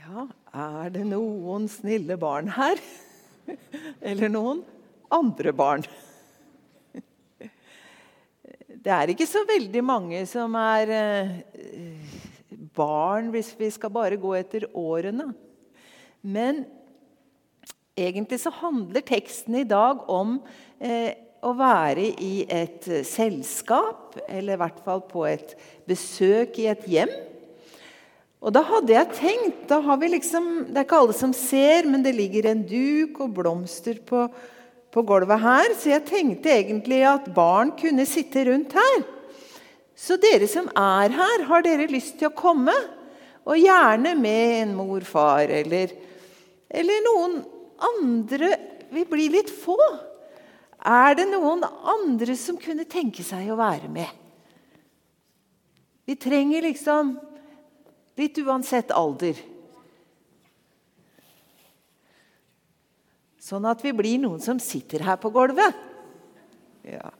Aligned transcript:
Ja, 0.00 0.22
er 0.56 0.92
det 0.94 1.02
noen 1.10 1.66
snille 1.68 2.16
barn 2.16 2.46
her? 2.54 2.78
Eller 4.08 4.30
noen 4.32 4.62
andre 5.12 5.52
barn? 5.52 5.84
Det 8.80 8.94
er 8.94 9.12
ikke 9.12 9.28
så 9.28 9.42
veldig 9.44 9.82
mange 9.84 10.22
som 10.30 10.56
er 10.56 10.92
eh, 10.96 11.34
barn, 12.72 13.28
hvis 13.34 13.52
vi 13.58 13.68
skal 13.74 13.92
bare 13.92 14.16
gå 14.16 14.32
etter 14.38 14.64
årene. 14.72 15.34
Men 16.24 16.64
egentlig 17.92 18.40
så 18.40 18.54
handler 18.56 19.04
teksten 19.04 19.60
i 19.60 19.68
dag 19.68 20.00
om 20.08 20.38
eh, 20.80 21.12
å 21.44 21.52
være 21.60 22.08
i 22.24 22.46
et 22.48 22.88
selskap, 23.04 24.16
eller 24.30 24.56
i 24.56 24.62
hvert 24.64 24.80
fall 24.86 25.04
på 25.12 25.28
et 25.28 25.58
besøk 25.84 26.56
i 26.64 26.70
et 26.72 26.88
hjem. 26.88 27.12
Og 28.40 28.54
da 28.56 28.62
hadde 28.64 28.94
jeg 28.94 29.16
tenkt 29.18 29.66
da 29.68 29.80
har 29.84 29.98
vi 30.00 30.14
liksom, 30.14 30.72
Det 30.72 30.80
er 30.80 30.86
ikke 30.86 31.02
alle 31.02 31.16
som 31.16 31.32
ser, 31.36 31.88
men 31.88 32.04
det 32.04 32.14
ligger 32.16 32.48
en 32.50 32.64
duk 32.66 33.20
og 33.20 33.34
blomster 33.36 34.00
på, 34.06 34.26
på 34.90 35.04
gulvet 35.06 35.42
her. 35.42 35.74
Så 35.76 35.92
jeg 35.92 36.06
tenkte 36.08 36.52
egentlig 36.54 37.02
at 37.08 37.28
barn 37.36 37.74
kunne 37.78 38.08
sitte 38.08 38.46
rundt 38.48 38.76
her. 38.78 39.04
Så 40.00 40.16
dere 40.20 40.48
som 40.48 40.70
er 40.72 41.12
her, 41.12 41.44
har 41.50 41.64
dere 41.66 41.90
lyst 41.90 42.16
til 42.18 42.30
å 42.30 42.36
komme? 42.36 42.74
Og 43.44 43.60
gjerne 43.60 44.14
med 44.16 44.54
en 44.62 44.72
mor, 44.78 45.04
far 45.04 45.50
eller, 45.52 45.92
eller 46.72 47.04
noen 47.04 47.40
andre. 47.90 48.54
Vi 48.90 49.04
blir 49.08 49.36
litt 49.36 49.52
få. 49.52 49.76
Er 50.80 51.18
det 51.18 51.28
noen 51.28 51.60
andre 51.66 52.36
som 52.40 52.56
kunne 52.60 52.88
tenke 52.88 53.24
seg 53.26 53.50
å 53.52 53.58
være 53.60 53.90
med? 53.92 54.08
Vi 56.08 56.16
trenger 56.16 56.64
liksom 56.64 57.18
Litt 58.18 58.38
uansett 58.42 58.90
alder. 58.90 59.38
Sånn 63.40 63.66
at 63.66 63.80
vi 63.82 63.94
blir 63.96 64.20
noen 64.22 64.42
som 64.42 64.58
sitter 64.62 65.02
her 65.06 65.18
på 65.20 65.30
gulvet. 65.34 65.78
Ja. 66.86 67.10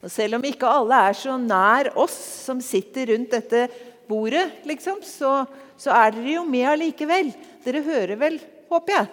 Og 0.00 0.08
selv 0.12 0.38
om 0.38 0.44
ikke 0.48 0.68
alle 0.68 0.98
er 1.10 1.16
så 1.16 1.36
nær 1.40 1.92
oss 2.00 2.16
som 2.46 2.60
sitter 2.64 3.12
rundt 3.12 3.34
dette 3.34 3.66
bordet, 4.08 4.46
liksom, 4.66 5.02
så, 5.06 5.42
så 5.78 5.92
er 5.94 6.14
dere 6.16 6.38
jo 6.38 6.44
med 6.48 6.68
allikevel. 6.72 7.34
Dere 7.64 7.84
hører 7.84 8.16
vel, 8.20 8.38
håper 8.72 8.96
jeg? 8.96 9.10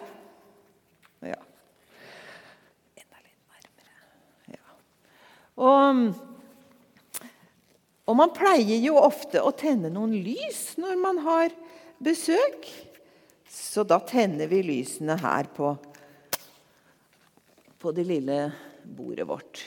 Og, 5.58 6.02
og, 8.06 8.14
man 8.16 8.34
pleier 8.36 8.78
jo 8.78 8.98
ofte 9.00 9.42
å 9.42 9.50
tenne 9.58 9.90
noen 9.90 10.14
lys 10.22 10.76
når 10.78 11.00
man 11.02 11.18
har 11.24 11.54
besøk. 11.98 12.68
Så 13.48 13.82
da 13.88 13.98
tenner 14.06 14.50
vi 14.50 14.62
lysene 14.62 15.18
her 15.18 15.48
på, 15.54 15.72
på 17.78 17.94
det 17.96 18.06
lille 18.06 18.38
bordet 18.84 19.26
vårt. 19.28 19.64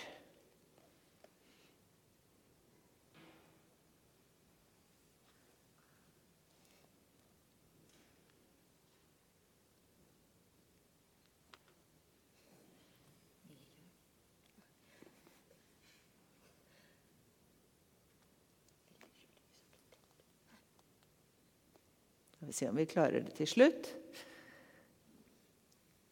Vi 22.51 22.55
se 22.55 22.67
om 22.69 22.75
vi 22.75 22.85
klarer 22.85 23.21
det 23.23 23.31
til 23.37 23.47
slutt. 23.47 23.85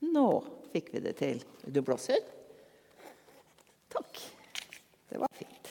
Nå 0.07 0.27
fikk 0.71 0.93
vi 0.93 1.01
det 1.03 1.17
til. 1.19 1.41
Du 1.67 1.81
blåser? 1.83 2.21
Takk. 3.91 4.21
Det 5.11 5.19
var 5.19 5.33
fint. 5.35 5.67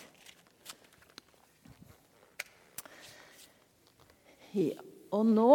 Ja. 4.53 4.85
Og 5.17 5.25
nå 5.25 5.49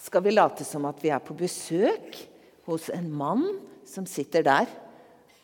skal 0.00 0.24
vi 0.24 0.32
late 0.32 0.64
som 0.64 0.88
at 0.88 1.04
vi 1.04 1.12
er 1.12 1.20
på 1.20 1.36
besøk 1.36 2.16
hos 2.64 2.88
en 2.96 3.10
mann 3.12 3.44
som 3.84 4.08
sitter 4.08 4.46
der. 4.46 4.70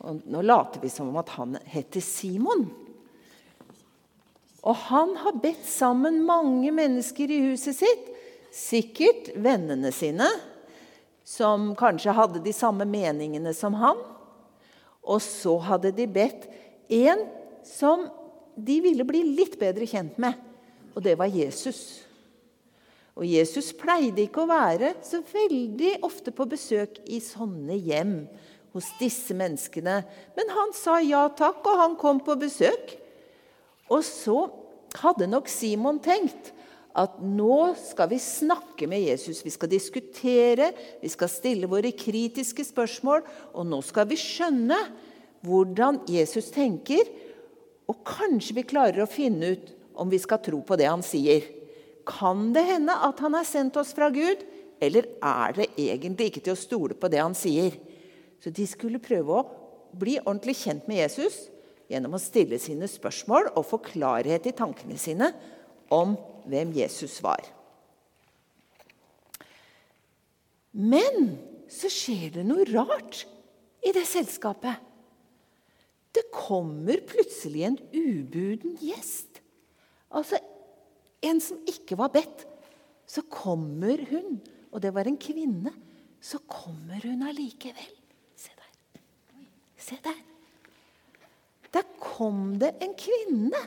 Og 0.08 0.24
nå 0.24 0.40
later 0.40 0.80
vi 0.80 0.88
som 0.88 1.12
om 1.12 1.20
at 1.20 1.36
han 1.36 1.60
heter 1.68 2.00
Simon. 2.00 2.70
Og 4.64 4.86
han 4.88 5.18
har 5.20 5.36
bedt 5.44 5.68
sammen 5.68 6.22
mange 6.24 6.72
mennesker 6.72 7.28
i 7.28 7.44
huset 7.50 7.76
sitt 7.84 8.09
Sikkert 8.50 9.30
vennene 9.38 9.92
sine, 9.94 10.26
som 11.24 11.70
kanskje 11.78 12.14
hadde 12.16 12.42
de 12.42 12.52
samme 12.54 12.86
meningene 12.88 13.52
som 13.54 13.76
han. 13.78 13.98
Og 15.06 15.22
så 15.22 15.54
hadde 15.70 15.92
de 15.94 16.06
bedt 16.10 16.48
en 16.90 17.24
som 17.66 18.08
de 18.58 18.80
ville 18.82 19.06
bli 19.06 19.22
litt 19.38 19.56
bedre 19.60 19.86
kjent 19.88 20.18
med, 20.20 20.34
og 20.94 21.04
det 21.06 21.14
var 21.18 21.30
Jesus. 21.30 22.02
Og 23.14 23.26
Jesus 23.28 23.70
pleide 23.76 24.24
ikke 24.24 24.44
å 24.44 24.50
være 24.50 24.94
så 25.04 25.20
veldig 25.26 25.98
ofte 26.06 26.32
på 26.34 26.46
besøk 26.50 27.00
i 27.10 27.20
sånne 27.22 27.76
hjem 27.76 28.14
hos 28.74 28.86
disse 29.00 29.34
menneskene. 29.36 30.00
Men 30.36 30.52
han 30.54 30.72
sa 30.76 30.98
ja 31.02 31.26
takk, 31.36 31.62
og 31.66 31.80
han 31.80 31.96
kom 32.00 32.22
på 32.24 32.36
besøk. 32.40 32.94
Og 33.90 34.02
så 34.06 34.38
hadde 35.02 35.28
nok 35.30 35.50
Simon 35.50 36.00
tenkt 36.02 36.52
at 36.98 37.20
nå 37.22 37.72
skal 37.78 38.10
vi 38.10 38.18
snakke 38.22 38.88
med 38.90 39.04
Jesus. 39.04 39.44
Vi 39.46 39.52
skal 39.54 39.70
diskutere, 39.70 40.72
vi 41.02 41.10
skal 41.12 41.30
stille 41.30 41.70
våre 41.70 41.92
kritiske 41.94 42.64
spørsmål. 42.66 43.22
Og 43.54 43.68
nå 43.68 43.78
skal 43.86 44.08
vi 44.10 44.18
skjønne 44.18 44.78
hvordan 45.46 46.02
Jesus 46.10 46.50
tenker. 46.54 47.06
Og 47.90 48.02
kanskje 48.06 48.58
vi 48.58 48.66
klarer 48.70 49.04
å 49.04 49.10
finne 49.10 49.54
ut 49.54 49.70
om 50.00 50.10
vi 50.10 50.18
skal 50.22 50.42
tro 50.42 50.62
på 50.66 50.78
det 50.80 50.88
han 50.90 51.04
sier. 51.06 51.46
Kan 52.08 52.50
det 52.56 52.64
hende 52.66 52.96
at 53.06 53.20
han 53.22 53.36
har 53.38 53.46
sendt 53.46 53.78
oss 53.78 53.92
fra 53.94 54.08
Gud, 54.10 54.42
eller 54.80 55.06
er 55.20 55.54
det 55.56 55.68
egentlig 55.78 56.30
ikke 56.30 56.44
til 56.46 56.56
å 56.56 56.58
stole 56.58 56.96
på 56.98 57.10
det 57.12 57.20
han 57.20 57.36
sier? 57.36 57.76
Så 58.40 58.50
de 58.54 58.64
skulle 58.66 59.02
prøve 59.02 59.36
å 59.36 59.46
bli 60.00 60.16
ordentlig 60.22 60.56
kjent 60.62 60.86
med 60.88 61.02
Jesus 61.02 61.42
gjennom 61.90 62.14
å 62.16 62.22
stille 62.22 62.58
sine 62.62 62.88
spørsmål 62.88 63.50
og 63.52 63.66
få 63.66 63.80
klarhet 63.84 64.46
i 64.46 64.54
tankene 64.56 64.96
sine 64.98 65.32
om 65.90 66.14
hvem 66.50 66.72
Jesus 66.76 67.18
var. 67.22 67.42
Men 70.72 71.34
så 71.70 71.90
skjer 71.90 72.36
det 72.38 72.46
noe 72.46 72.66
rart 72.70 73.24
i 73.86 73.92
det 73.94 74.06
selskapet. 74.08 74.78
Det 76.10 76.26
kommer 76.34 77.02
plutselig 77.06 77.66
en 77.66 77.78
ubuden 77.94 78.78
gjest. 78.82 79.40
Altså 80.10 80.40
en 81.22 81.42
som 81.42 81.60
ikke 81.70 81.98
var 81.98 82.10
bedt. 82.14 82.46
Så 83.06 83.22
kommer 83.26 84.02
hun, 84.10 84.38
og 84.70 84.82
det 84.82 84.92
var 84.94 85.08
en 85.10 85.18
kvinne. 85.18 85.72
Så 86.22 86.38
kommer 86.50 87.02
hun 87.02 87.24
allikevel. 87.26 87.94
Se 88.38 88.50
der. 88.54 89.00
Se 89.78 89.98
der. 90.04 90.18
Der 91.70 91.86
kom 91.98 92.58
det 92.58 92.74
en 92.82 92.94
kvinne. 92.98 93.62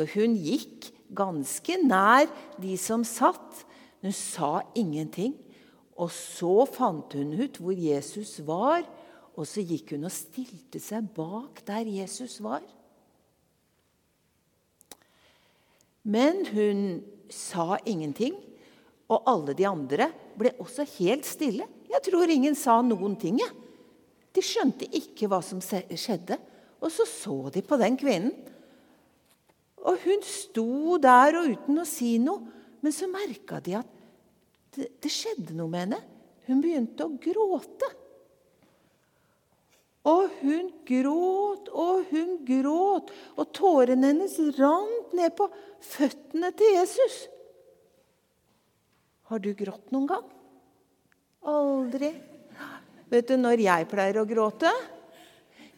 Og 0.00 0.08
hun 0.16 0.36
gikk 0.40 0.88
ganske 1.12 1.76
nær 1.84 2.28
de 2.60 2.76
som 2.80 3.04
satt. 3.04 3.64
Hun 4.00 4.14
sa 4.16 4.60
ingenting. 4.78 5.34
Og 6.00 6.08
så 6.14 6.64
fant 6.70 7.12
hun 7.12 7.34
ut 7.36 7.60
hvor 7.60 7.76
Jesus 7.76 8.38
var, 8.46 8.86
og 9.36 9.44
så 9.48 9.62
gikk 9.64 9.94
hun 9.94 10.08
og 10.08 10.14
stilte 10.14 10.80
seg 10.80 11.10
bak 11.16 11.60
der 11.68 11.88
Jesus 11.88 12.38
var. 12.40 12.64
Men 16.08 16.46
hun 16.48 17.02
sa 17.30 17.76
ingenting, 17.84 18.38
og 19.10 19.26
alle 19.28 19.54
de 19.58 19.66
andre 19.68 20.08
ble 20.38 20.54
også 20.62 20.86
helt 20.96 21.28
stille. 21.28 21.66
Jeg 21.90 22.04
tror 22.06 22.30
ingen 22.30 22.56
sa 22.56 22.78
noen 22.82 23.16
ting. 23.20 23.40
De 24.30 24.44
skjønte 24.44 24.88
ikke 24.96 25.28
hva 25.28 25.42
som 25.44 25.60
skjedde. 25.60 26.38
Og 26.80 26.92
så 26.94 27.04
så 27.04 27.36
de 27.52 27.60
på 27.66 27.76
den 27.80 27.98
kvinnen. 28.00 28.32
Og 29.88 30.02
hun 30.04 30.24
sto 30.26 30.98
der 31.00 31.38
og 31.40 31.54
uten 31.54 31.80
å 31.80 31.86
si 31.88 32.16
noe. 32.22 32.58
Men 32.80 32.94
så 32.96 33.08
merka 33.10 33.60
de 33.64 33.76
at 33.80 33.96
det, 34.76 34.86
det, 35.02 35.10
skjedde 35.12 35.56
noe 35.56 35.70
med 35.70 35.86
henne. 35.86 36.00
Hun 36.48 36.62
begynte 36.64 37.06
å 37.06 37.16
gråte. 37.20 37.88
Og 40.08 40.38
hun 40.40 40.70
gråt 40.88 41.68
og 41.76 42.08
hun 42.08 42.38
gråt, 42.48 43.10
og 43.36 43.50
tårene 43.52 44.14
hennes 44.14 44.38
rant 44.56 45.12
ned 45.16 45.34
på 45.36 45.50
føttene 45.84 46.48
til 46.56 46.78
Jesus. 46.78 47.18
Har 49.28 49.42
du 49.44 49.52
grått 49.54 49.92
noen 49.92 50.08
gang? 50.10 50.24
Aldri. 51.50 52.14
Vet 53.12 53.28
du 53.28 53.36
når 53.36 53.62
jeg 53.66 53.88
pleier 53.90 54.22
å 54.22 54.26
gråte? 54.28 54.72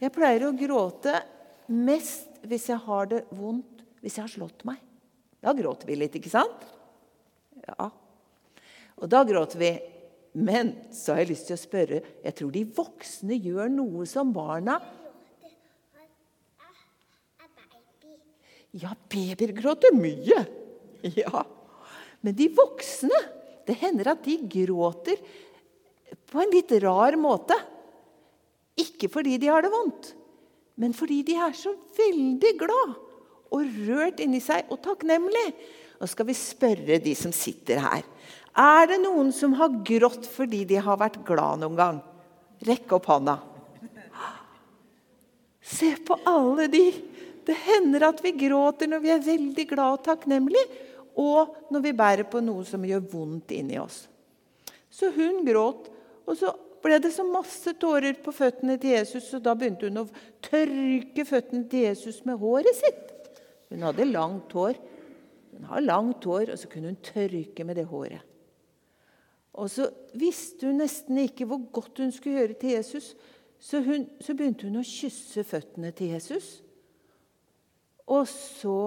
Jeg 0.02 0.14
pleier 0.14 0.46
å 0.46 0.54
gråte 0.56 1.18
mest 1.72 2.40
hvis 2.48 2.68
jeg 2.70 2.80
har 2.86 3.10
det 3.10 3.22
vondt, 3.34 3.71
hvis 4.02 4.18
jeg 4.18 4.26
har 4.26 4.32
slått 4.32 4.64
meg. 4.68 4.80
Da 5.42 5.54
gråter 5.56 5.88
vi 5.88 5.98
litt, 5.98 6.16
ikke 6.18 6.30
sant? 6.30 6.66
Ja. 7.66 7.88
Og 8.98 9.10
da 9.10 9.22
gråter 9.26 9.60
vi. 9.62 9.72
Men 10.32 10.72
så 10.94 11.14
har 11.14 11.22
jeg 11.22 11.34
lyst 11.34 11.50
til 11.50 11.58
å 11.58 11.60
spørre 11.60 11.98
Jeg 12.24 12.32
tror 12.38 12.52
de 12.54 12.62
voksne 12.72 13.36
gjør 13.36 13.68
noe 13.68 14.06
som 14.08 14.30
barna 14.32 14.78
Ja, 18.72 18.94
babyer 19.12 19.52
gråter 19.52 19.92
mye. 19.92 20.38
Ja. 21.18 21.42
Men 22.24 22.36
de 22.38 22.46
voksne 22.56 23.18
Det 23.68 23.76
hender 23.82 24.14
at 24.14 24.22
de 24.24 24.38
gråter 24.48 25.20
på 26.32 26.40
en 26.40 26.52
litt 26.54 26.72
rar 26.80 27.12
måte. 27.20 27.56
Ikke 28.80 29.10
fordi 29.12 29.36
de 29.42 29.50
har 29.52 29.64
det 29.64 29.70
vondt, 29.72 30.14
men 30.80 30.94
fordi 30.96 31.18
de 31.28 31.34
er 31.36 31.52
så 31.56 31.74
veldig 31.96 32.52
glad 32.60 32.94
og 33.52 33.78
rørt 33.86 34.20
inni 34.24 34.40
seg 34.42 34.70
og 34.72 34.80
takknemlig. 34.84 35.46
Nå 36.00 36.08
skal 36.10 36.26
vi 36.28 36.36
spørre 36.36 36.98
de 37.02 37.14
som 37.18 37.34
sitter 37.34 37.82
her. 37.84 38.06
Er 38.58 38.88
det 38.90 38.98
noen 39.04 39.30
som 39.32 39.54
har 39.56 39.72
grått 39.86 40.26
fordi 40.28 40.64
de 40.68 40.80
har 40.82 40.98
vært 41.00 41.20
glad 41.24 41.62
noen 41.62 41.78
gang? 41.78 42.00
Rekk 42.66 42.96
opp 42.98 43.08
hånda. 43.12 43.38
Se 45.62 45.94
på 46.04 46.18
alle 46.28 46.66
de. 46.72 46.84
Det 47.46 47.54
hender 47.66 48.08
at 48.10 48.20
vi 48.22 48.34
gråter 48.44 48.90
når 48.90 49.02
vi 49.02 49.12
er 49.14 49.22
veldig 49.24 49.66
glad 49.70 49.96
og 49.96 50.04
takknemlig, 50.06 50.62
og 51.18 51.72
når 51.72 51.84
vi 51.86 51.94
bærer 51.96 52.28
på 52.30 52.40
noe 52.44 52.64
som 52.66 52.84
gjør 52.86 53.02
vondt 53.12 53.54
inni 53.56 53.78
oss. 53.80 54.04
Så 54.92 55.10
hun 55.14 55.42
gråt, 55.46 55.88
og 56.28 56.38
så 56.38 56.52
ble 56.82 56.98
det 57.02 57.12
så 57.14 57.24
masse 57.26 57.74
tårer 57.80 58.18
på 58.22 58.34
føttene 58.34 58.76
til 58.80 58.96
Jesus, 58.96 59.30
og 59.36 59.42
da 59.44 59.54
begynte 59.58 59.88
hun 59.88 60.02
å 60.02 60.06
tørke 60.44 61.24
føttene 61.28 61.66
til 61.70 61.86
Jesus 61.88 62.20
med 62.28 62.40
håret 62.42 62.78
sitt. 62.78 63.11
Hun 63.72 63.86
hadde 63.88 64.08
langt 64.08 64.52
hår. 64.52 64.78
Hun 65.52 65.64
har 65.70 65.84
langt 65.84 66.24
hår, 66.28 66.52
og 66.52 66.60
så 66.60 66.68
kunne 66.68 66.92
hun 66.92 67.00
tørke 67.04 67.64
med 67.64 67.80
det 67.80 67.86
håret. 67.88 68.20
Og 69.52 69.68
så 69.70 69.90
visste 70.16 70.68
hun 70.68 70.80
nesten 70.80 71.18
ikke 71.20 71.44
hvor 71.48 71.60
godt 71.72 72.00
hun 72.00 72.12
skulle 72.12 72.40
gjøre 72.40 72.56
til 72.60 72.76
Jesus, 72.78 73.12
så, 73.62 73.82
hun, 73.84 74.08
så 74.20 74.34
begynte 74.34 74.66
hun 74.66 74.80
å 74.80 74.86
kysse 74.86 75.44
føttene 75.46 75.92
til 75.94 76.14
Jesus. 76.16 76.62
Og 78.10 78.24
så 78.28 78.78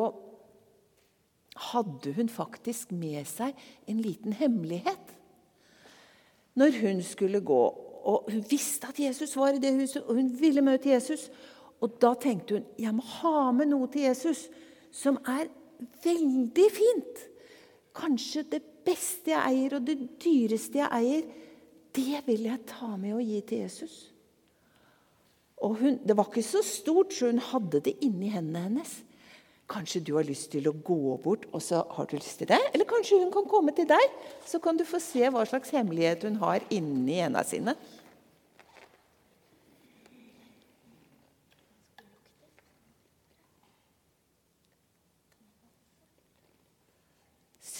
hadde 1.71 2.11
hun 2.17 2.29
faktisk 2.29 2.91
med 2.91 3.23
seg 3.29 3.55
en 3.87 4.01
liten 4.03 4.35
hemmelighet 4.35 5.13
når 6.59 6.81
hun 6.81 6.99
skulle 7.05 7.39
gå. 7.45 7.61
Og 8.05 8.27
Hun 8.31 8.43
visste 8.49 8.87
at 8.91 8.99
Jesus 8.99 9.37
var 9.37 9.55
i 9.55 9.61
det 9.63 9.73
huset, 9.73 10.03
og 10.03 10.15
hun 10.15 10.27
ville 10.39 10.61
møte 10.61 10.91
Jesus. 10.91 11.29
Og 11.81 11.95
da 12.01 12.13
tenkte 12.13 12.59
hun 12.59 12.67
jeg 12.79 12.93
må 12.95 13.03
ha 13.21 13.51
med 13.51 13.71
noe 13.71 13.87
til 13.91 14.05
Jesus 14.05 14.45
som 14.95 15.19
er 15.27 15.49
veldig 16.05 16.67
fint. 16.73 17.23
Kanskje 17.95 18.45
det 18.51 18.61
beste 18.85 19.33
jeg 19.33 19.41
eier, 19.51 19.77
og 19.77 19.87
det 19.87 19.97
dyreste 20.23 20.79
jeg 20.81 20.91
eier, 20.99 21.25
det 21.95 22.21
vil 22.27 22.47
jeg 22.49 22.67
ta 22.67 22.91
med 22.99 23.15
og 23.15 23.23
gi 23.23 23.39
til 23.47 23.63
Jesus. 23.65 23.95
Og 25.63 25.77
hun, 25.79 25.99
Det 26.05 26.17
var 26.17 26.27
ikke 26.29 26.43
så 26.43 26.61
stort, 26.63 27.13
så 27.13 27.31
hun 27.31 27.39
hadde 27.39 27.81
det 27.81 27.95
inni 28.03 28.29
hendene 28.29 28.63
hennes. 28.67 28.95
Kanskje 29.69 30.03
du 30.05 30.13
har 30.15 30.27
lyst 30.27 30.51
til 30.51 30.67
å 30.69 30.75
gå 30.75 31.15
bort, 31.23 31.47
og 31.51 31.61
så 31.63 31.81
har 31.95 32.05
du 32.05 32.17
lyst 32.17 32.37
til 32.37 32.47
det? 32.51 32.59
Eller 32.73 32.85
kanskje 32.85 33.17
hun 33.17 33.31
kan 33.33 33.47
komme 33.49 33.73
til 33.73 33.87
deg, 33.89 34.19
så 34.45 34.59
kan 34.61 34.77
du 34.77 34.83
få 34.85 34.99
se 35.01 35.25
hva 35.25 35.45
slags 35.47 35.71
hemmelighet 35.73 36.27
hun 36.27 36.37
har 36.43 36.61
inni 36.69 37.17
hendene 37.17 37.45
sine. 37.47 37.73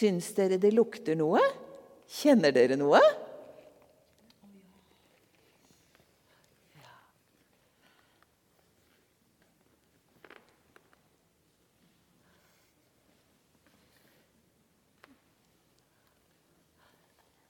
Syns 0.06 0.28
dere 0.38 0.60
det 0.62 0.70
lukter 0.70 1.16
noe? 1.18 1.40
Kjenner 2.06 2.52
dere 2.54 2.76
noe? 2.78 3.00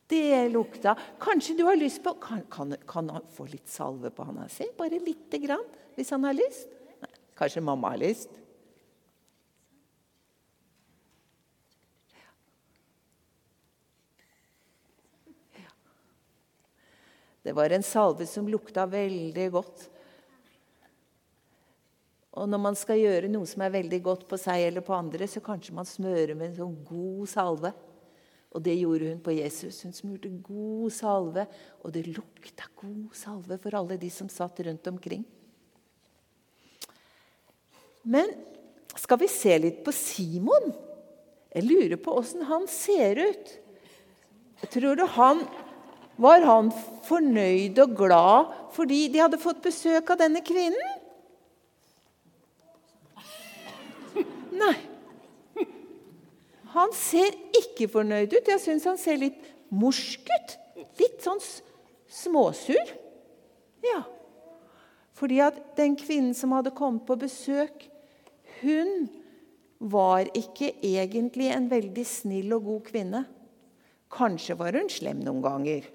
Det 0.07 0.47
lukta 0.53 0.93
Kanskje 1.19 1.57
du 1.57 1.65
har 1.67 1.75
lyst 1.75 1.99
på 2.05 2.13
Kan, 2.23 2.45
kan, 2.47 2.71
kan 2.87 3.11
han 3.11 3.27
få 3.35 3.49
litt 3.51 3.67
salve 3.67 4.15
på 4.15 4.23
handa 4.23 4.47
si? 4.47 4.71
Bare 4.79 5.03
lite 5.03 5.43
grann, 5.43 5.67
hvis 5.99 6.15
han 6.15 6.23
har 6.23 6.39
lyst? 6.39 6.71
Nei, 7.03 7.11
kanskje 7.35 7.67
mamma 7.67 7.97
har 7.97 8.05
lyst? 8.07 8.44
Det 17.45 17.53
var 17.53 17.69
en 17.69 17.85
salve 17.85 18.25
som 18.25 18.47
lukta 18.49 18.87
veldig 18.89 19.49
godt. 19.53 19.83
Og 22.35 22.49
når 22.49 22.59
man 22.63 22.77
skal 22.77 22.97
gjøre 22.97 23.29
noe 23.29 23.45
som 23.47 23.61
er 23.61 23.75
veldig 23.75 23.99
godt 24.03 24.23
på 24.27 24.39
seg 24.41 24.63
eller 24.65 24.83
på 24.83 24.95
andre, 24.97 25.27
så 25.29 25.43
kanskje 25.45 25.75
man 25.77 25.85
smører 25.85 26.33
med 26.33 26.49
en 26.49 26.57
sånn 26.57 26.79
god 26.87 27.29
salve. 27.29 27.71
Og 28.55 28.63
det 28.65 28.73
gjorde 28.79 29.11
hun 29.11 29.21
på 29.21 29.35
Jesus. 29.35 29.83
Hun 29.85 29.93
smurte 29.93 30.31
god 30.43 30.95
salve, 30.95 31.45
og 31.83 31.93
det 31.93 32.07
lukta 32.07 32.65
god 32.81 33.13
salve 33.15 33.59
for 33.61 33.77
alle 33.77 33.99
de 34.01 34.09
som 34.11 34.31
satt 34.31 34.63
rundt 34.65 34.89
omkring. 34.89 35.21
Men 38.01 38.33
skal 38.97 39.21
vi 39.21 39.29
se 39.29 39.53
litt 39.59 39.83
på 39.85 39.93
Simon? 39.93 40.73
Jeg 41.53 41.69
lurer 41.69 42.01
på 42.01 42.17
åssen 42.17 42.47
han 42.49 42.65
ser 42.71 43.21
ut. 43.21 43.53
Tror 44.71 44.97
du 44.97 45.05
han 45.13 45.45
var 46.21 46.45
han 46.47 46.71
fornøyd 47.05 47.79
og 47.83 47.95
glad 47.97 48.53
fordi 48.75 49.05
de 49.11 49.21
hadde 49.23 49.39
fått 49.41 49.63
besøk 49.63 50.11
av 50.13 50.19
denne 50.19 50.41
kvinnen? 50.45 51.01
Nei. 54.55 54.75
Han 56.75 56.91
ser 56.95 57.35
ikke 57.55 57.87
fornøyd 57.91 58.33
ut. 58.35 58.49
Jeg 58.51 58.61
syns 58.63 58.87
han 58.87 58.99
ser 58.99 59.19
litt 59.21 59.39
morsk 59.71 60.27
ut. 60.27 60.55
Litt 60.99 61.23
sånn 61.23 61.39
småsur. 62.11 62.91
Ja. 63.85 64.01
Fordi 65.15 65.39
at 65.43 65.61
den 65.79 65.95
kvinnen 65.99 66.35
som 66.35 66.51
hadde 66.55 66.75
kommet 66.75 67.05
på 67.07 67.15
besøk, 67.19 67.87
hun 68.59 69.07
var 69.79 70.27
ikke 70.35 70.73
egentlig 70.83 71.51
en 71.55 71.69
veldig 71.71 72.05
snill 72.07 72.55
og 72.57 72.67
god 72.67 72.83
kvinne. 72.89 73.23
Kanskje 74.11 74.57
var 74.59 74.75
hun 74.75 74.91
slem 74.91 75.23
noen 75.23 75.43
ganger. 75.43 75.87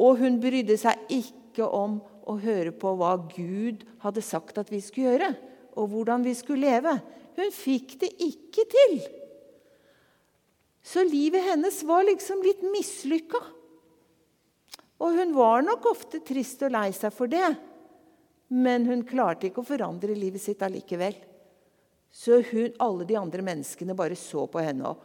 Og 0.00 0.20
hun 0.22 0.40
brydde 0.40 0.76
seg 0.80 1.00
ikke 1.12 1.66
om 1.66 1.98
å 2.30 2.36
høre 2.40 2.72
på 2.72 2.94
hva 2.96 3.14
Gud 3.30 3.84
hadde 4.04 4.24
sagt 4.24 4.60
at 4.60 4.70
vi 4.72 4.80
skulle 4.84 5.12
gjøre, 5.12 5.30
og 5.76 5.90
hvordan 5.92 6.24
vi 6.24 6.34
skulle 6.36 6.70
leve. 6.72 6.94
Hun 7.36 7.50
fikk 7.54 7.98
det 8.00 8.10
ikke 8.24 8.66
til. 8.70 9.00
Så 10.82 11.04
livet 11.06 11.44
hennes 11.44 11.82
var 11.86 12.06
liksom 12.08 12.40
litt 12.44 12.62
mislykka. 12.72 13.40
Og 15.00 15.16
hun 15.16 15.34
var 15.36 15.64
nok 15.64 15.86
ofte 15.92 16.20
trist 16.24 16.62
og 16.66 16.74
lei 16.74 16.90
seg 16.96 17.12
for 17.14 17.30
det. 17.30 17.52
Men 18.50 18.88
hun 18.88 19.04
klarte 19.06 19.48
ikke 19.48 19.62
å 19.62 19.68
forandre 19.68 20.16
livet 20.16 20.42
sitt 20.42 20.62
allikevel. 20.66 21.14
Så 22.10 22.40
hun, 22.50 22.72
alle 22.82 23.06
de 23.06 23.16
andre 23.16 23.44
menneskene 23.46 23.94
bare 23.96 24.18
så 24.18 24.48
på 24.50 24.62
henne, 24.64 24.90
og, 24.90 24.98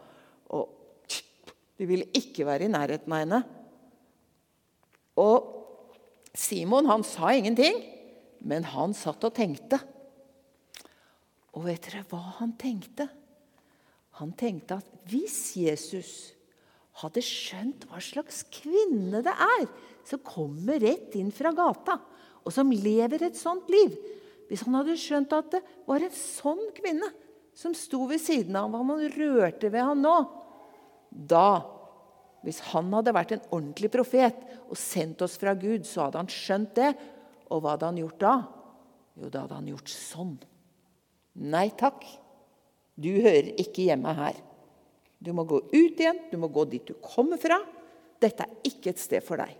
og 0.50 1.12
de 1.78 1.86
ville 1.86 2.08
ikke 2.18 2.46
være 2.48 2.66
i 2.66 2.72
nærheten 2.72 3.12
av 3.14 3.22
henne. 3.22 3.40
Og 5.16 5.52
Simon 6.36 6.88
han 6.90 7.04
sa 7.06 7.32
ingenting, 7.32 7.78
men 8.44 8.66
han 8.68 8.94
satt 8.96 9.24
og 9.24 9.34
tenkte. 9.36 9.80
Og 11.56 11.64
vet 11.66 11.88
dere 11.88 12.04
hva 12.10 12.20
han 12.40 12.52
tenkte? 12.60 13.08
Han 14.20 14.32
tenkte 14.36 14.78
at 14.80 14.88
hvis 15.08 15.56
Jesus 15.60 16.10
hadde 17.02 17.24
skjønt 17.24 17.84
hva 17.88 18.00
slags 18.00 18.42
kvinne 18.52 19.20
det 19.24 19.32
er 19.32 19.66
som 20.06 20.22
kommer 20.24 20.80
rett 20.80 21.16
inn 21.18 21.32
fra 21.34 21.52
gata, 21.56 21.98
og 22.46 22.54
som 22.54 22.70
lever 22.70 23.26
et 23.26 23.38
sånt 23.38 23.66
liv 23.72 23.96
Hvis 24.46 24.62
han 24.62 24.76
hadde 24.78 24.94
skjønt 24.94 25.32
at 25.34 25.56
det 25.56 25.60
var 25.88 26.04
en 26.06 26.12
sånn 26.14 26.60
kvinne 26.76 27.08
som 27.56 27.72
sto 27.74 28.04
ved 28.06 28.20
siden 28.22 28.54
av 28.54 28.70
ham, 28.70 28.92
og 28.94 29.16
rørte 29.16 29.72
ved 29.72 29.82
ham 29.82 29.98
nå, 29.98 30.12
da 31.10 31.64
hvis 32.44 32.60
han 32.72 32.92
hadde 32.94 33.14
vært 33.16 33.34
en 33.36 33.46
ordentlig 33.48 33.90
profet 33.94 34.36
og 34.68 34.76
sendt 34.78 35.22
oss 35.24 35.36
fra 35.40 35.54
Gud, 35.58 35.86
så 35.88 36.06
hadde 36.06 36.20
han 36.20 36.30
skjønt 36.30 36.74
det. 36.78 36.92
Og 37.50 37.62
hva 37.62 37.74
hadde 37.74 37.88
han 37.90 38.00
gjort 38.02 38.20
da? 38.22 38.34
Jo, 39.16 39.30
da 39.32 39.44
hadde 39.44 39.58
han 39.58 39.70
gjort 39.72 39.92
sånn. 39.92 40.36
Nei 41.46 41.68
takk, 41.78 42.04
du 42.96 43.10
hører 43.24 43.52
ikke 43.60 43.88
hjemme 43.88 44.12
her. 44.16 44.38
Du 45.18 45.32
må 45.36 45.46
gå 45.48 45.62
ut 45.72 46.00
igjen, 46.00 46.18
du 46.30 46.36
må 46.40 46.50
gå 46.52 46.66
dit 46.70 46.84
du 46.86 46.94
kommer 47.02 47.40
fra. 47.40 47.58
Dette 48.20 48.44
er 48.44 48.68
ikke 48.68 48.92
et 48.92 49.00
sted 49.00 49.24
for 49.24 49.40
deg. 49.40 49.52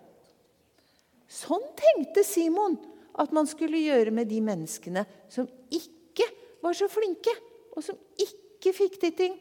Sånn 1.26 1.64
tenkte 1.76 2.23
Simon 2.25 2.76
at 3.18 3.33
man 3.35 3.49
skulle 3.49 3.80
gjøre 3.80 4.12
med 4.14 4.28
de 4.30 4.38
menneskene 4.45 5.02
som 5.33 5.49
ikke 5.73 6.28
var 6.62 6.76
så 6.76 6.88
flinke, 6.90 7.33
og 7.76 7.85
som 7.85 7.97
ikke 8.21 8.73
fikk 8.76 9.00
til 9.02 9.14
ting, 9.16 9.35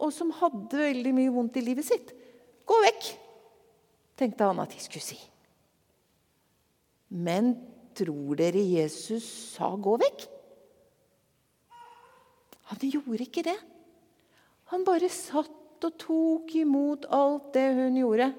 og 0.00 0.12
som 0.12 0.32
hadde 0.40 0.80
veldig 0.80 1.12
mye 1.16 1.32
vondt 1.32 1.58
i 1.60 1.64
livet 1.64 1.86
sitt. 1.86 2.12
Gå 2.64 2.80
vekk, 2.86 3.08
tenkte 4.16 4.48
han 4.48 4.62
at 4.62 4.72
de 4.72 4.80
skulle 4.82 5.04
si. 5.04 5.18
Men 7.14 7.54
tror 7.94 8.36
dere 8.40 8.62
Jesus 8.62 9.26
sa 9.54 9.74
'gå 9.76 9.98
vekk'? 10.00 10.28
Han 12.72 12.78
gjorde 12.80 13.22
ikke 13.22 13.44
det. 13.44 13.58
Han 14.72 14.84
bare 14.84 15.08
satt 15.12 15.84
og 15.84 15.98
tok 16.00 16.54
imot 16.56 17.04
alt 17.12 17.52
det 17.52 17.66
hun 17.76 17.96
gjorde. 18.00 18.30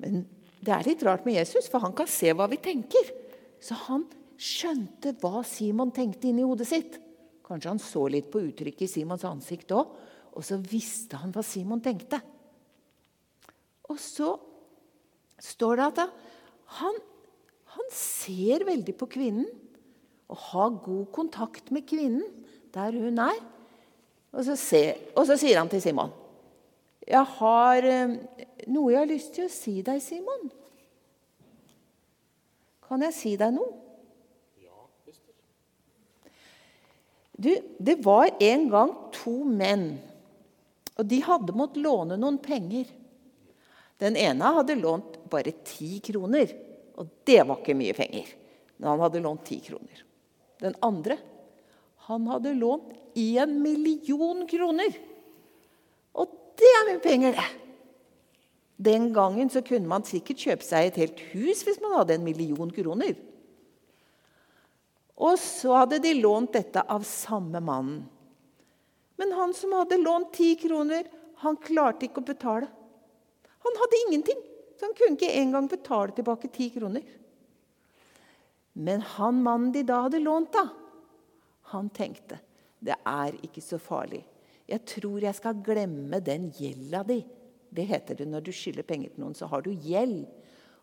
Men 0.00 0.24
det 0.64 0.72
er 0.72 0.88
litt 0.88 1.02
rart 1.04 1.26
med 1.26 1.36
Jesus, 1.36 1.68
for 1.68 1.84
han 1.84 1.92
kan 1.92 2.08
se 2.08 2.32
hva 2.32 2.48
vi 2.48 2.56
tenker. 2.56 3.12
Så 3.60 3.76
han 3.86 4.06
skjønte 4.40 5.14
hva 5.20 5.44
Simon 5.46 5.92
tenkte 5.94 6.30
inni 6.30 6.42
hodet 6.42 6.68
sitt. 6.68 6.98
Kanskje 7.44 7.74
han 7.74 7.82
så 7.82 8.06
litt 8.08 8.30
på 8.32 8.40
uttrykket 8.40 8.86
i 8.86 8.90
Simons 8.90 9.26
ansikt 9.28 9.74
òg. 9.76 9.92
Og 10.34 10.44
så 10.46 10.58
visste 10.58 11.18
han 11.20 11.32
hva 11.34 11.44
Simon 11.46 11.82
tenkte. 11.82 12.18
Og 13.90 14.00
så 14.00 14.32
står 15.42 15.78
det 15.78 15.86
at 15.92 16.02
han, 16.80 16.98
han 17.76 17.92
ser 17.94 18.64
veldig 18.66 18.96
på 18.98 19.08
kvinnen 19.14 19.46
og 20.32 20.40
har 20.50 20.76
god 20.82 21.06
kontakt 21.14 21.70
med 21.74 21.86
kvinnen 21.86 22.24
der 22.74 22.96
hun 22.96 23.20
er. 23.22 23.40
Og 24.34 24.42
så, 24.46 24.56
ser, 24.58 24.98
og 25.14 25.28
så 25.28 25.38
sier 25.38 25.60
han 25.60 25.70
til 25.70 25.82
Simon 25.84 26.12
jeg 27.04 27.24
har 27.36 27.84
eh, 27.84 28.12
noe 28.72 28.92
jeg 28.92 29.02
har 29.02 29.08
lyst 29.10 29.34
til 29.36 29.44
å 29.44 29.52
si 29.52 29.80
deg, 29.84 30.00
Simon. 30.00 30.46
Kan 32.88 33.04
jeg 33.04 33.16
si 33.16 33.34
deg 33.40 33.52
noe? 33.56 33.80
Du, 37.34 37.50
det 37.82 37.96
var 38.04 38.30
en 38.40 38.68
gang 38.70 38.92
to 39.12 39.40
menn, 39.44 39.96
og 40.94 41.08
de 41.10 41.18
hadde 41.26 41.56
måttet 41.56 41.82
låne 41.82 42.18
noen 42.20 42.38
penger. 42.42 42.88
Den 44.02 44.18
ene 44.18 44.52
hadde 44.58 44.76
lånt 44.78 45.18
bare 45.30 45.54
ti 45.66 45.98
kroner, 46.04 46.50
og 46.98 47.10
det 47.26 47.40
var 47.42 47.60
ikke 47.60 47.76
mye 47.78 47.96
penger. 47.96 48.28
Men 48.78 48.92
han 48.92 49.02
hadde 49.02 49.22
lånt 49.24 49.46
ti 49.48 49.58
kroner. 49.64 50.04
Den 50.62 50.76
andre 50.84 51.18
han 52.06 52.26
hadde 52.28 52.54
lånt 52.58 52.92
én 53.16 53.58
million 53.62 54.44
kroner. 54.46 54.96
Og 56.14 56.32
det 56.58 56.70
er 56.78 56.88
mye 56.90 57.02
penger, 57.02 57.38
det! 57.38 57.50
Den 58.84 59.12
gangen 59.14 59.48
så 59.50 59.62
kunne 59.62 59.88
man 59.88 60.02
sikkert 60.06 60.42
kjøpe 60.42 60.66
seg 60.66 60.88
et 60.88 60.98
helt 60.98 61.20
hus 61.30 61.62
hvis 61.64 61.78
man 61.82 61.94
hadde 62.00 62.16
en 62.16 62.26
million 62.26 62.72
kroner. 62.74 63.14
Og 65.14 65.38
så 65.38 65.76
hadde 65.78 66.00
de 66.02 66.16
lånt 66.18 66.56
dette 66.56 66.82
av 66.82 67.06
samme 67.06 67.62
mannen. 67.62 68.02
Men 69.24 69.32
han 69.38 69.54
som 69.56 69.72
hadde 69.72 69.96
lånt 69.96 70.34
ti 70.36 70.50
kroner, 70.60 71.06
han 71.40 71.56
klarte 71.56 72.04
ikke 72.04 72.20
å 72.20 72.26
betale. 72.28 72.66
Han 73.64 73.78
hadde 73.80 74.00
ingenting, 74.02 74.40
så 74.76 74.84
han 74.84 74.96
kunne 74.98 75.16
ikke 75.16 75.36
engang 75.40 75.68
betale 75.72 76.12
tilbake 76.12 76.50
ti 76.52 76.66
kroner. 76.74 77.06
Men 78.76 79.00
han 79.14 79.40
mannen 79.40 79.72
de 79.72 79.84
da 79.88 80.02
hadde 80.04 80.20
lånt, 80.20 80.52
da, 80.52 80.66
han 81.72 81.88
tenkte 81.88 82.36
det 82.84 82.98
er 83.08 83.38
ikke 83.46 83.64
så 83.64 83.78
farlig. 83.80 84.20
Jeg 84.68 84.84
tror 84.92 85.24
jeg 85.24 85.40
skal 85.40 85.62
glemme 85.64 86.20
den 86.20 86.50
gjelda 86.52 87.00
di. 87.08 87.22
Det 87.72 87.88
heter 87.88 88.20
det 88.20 88.28
når 88.28 88.44
du 88.44 88.52
skylder 88.52 88.84
penger 88.84 89.14
til 89.14 89.24
noen, 89.24 89.38
så 89.38 89.48
har 89.48 89.64
du 89.64 89.72
gjeld. 89.72 90.26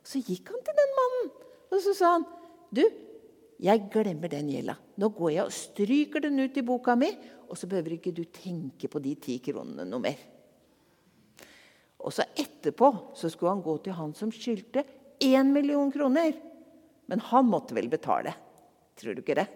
Så 0.02 0.18
gikk 0.18 0.50
han 0.50 0.66
til 0.66 0.82
den 0.82 0.98
mannen 0.98 1.30
og 1.72 1.80
så 1.86 1.94
sa 1.96 2.16
han, 2.18 2.26
du, 2.74 2.82
jeg 3.62 3.86
glemmer 3.94 4.32
den 4.32 4.50
gjelda. 4.50 4.76
Nå 4.98 5.12
går 5.14 5.34
jeg 5.36 5.46
og 5.46 5.54
stryker 5.54 6.24
den 6.24 6.42
ut 6.42 6.56
i 6.58 6.66
boka 6.66 6.96
mi, 6.98 7.12
og 7.46 7.58
så 7.60 7.68
behøver 7.70 7.98
ikke 7.98 8.14
du 8.16 8.24
tenke 8.34 8.90
på 8.90 9.02
de 9.04 9.16
ti 9.22 9.38
kronene 9.44 9.86
noe 9.86 10.02
mer. 10.02 10.22
Og 12.02 12.14
så 12.16 12.26
etterpå 12.26 12.90
så 13.18 13.30
skulle 13.30 13.54
han 13.54 13.66
gå 13.66 13.76
til 13.86 13.94
han 13.98 14.16
som 14.18 14.32
skyldte 14.34 14.84
én 15.22 15.52
million 15.54 15.92
kroner. 15.94 16.34
Men 17.06 17.22
han 17.30 17.46
måtte 17.46 17.76
vel 17.78 17.90
betale. 17.92 18.34
Tror 18.98 19.14
du 19.14 19.22
ikke 19.22 19.38
det? 19.38 19.48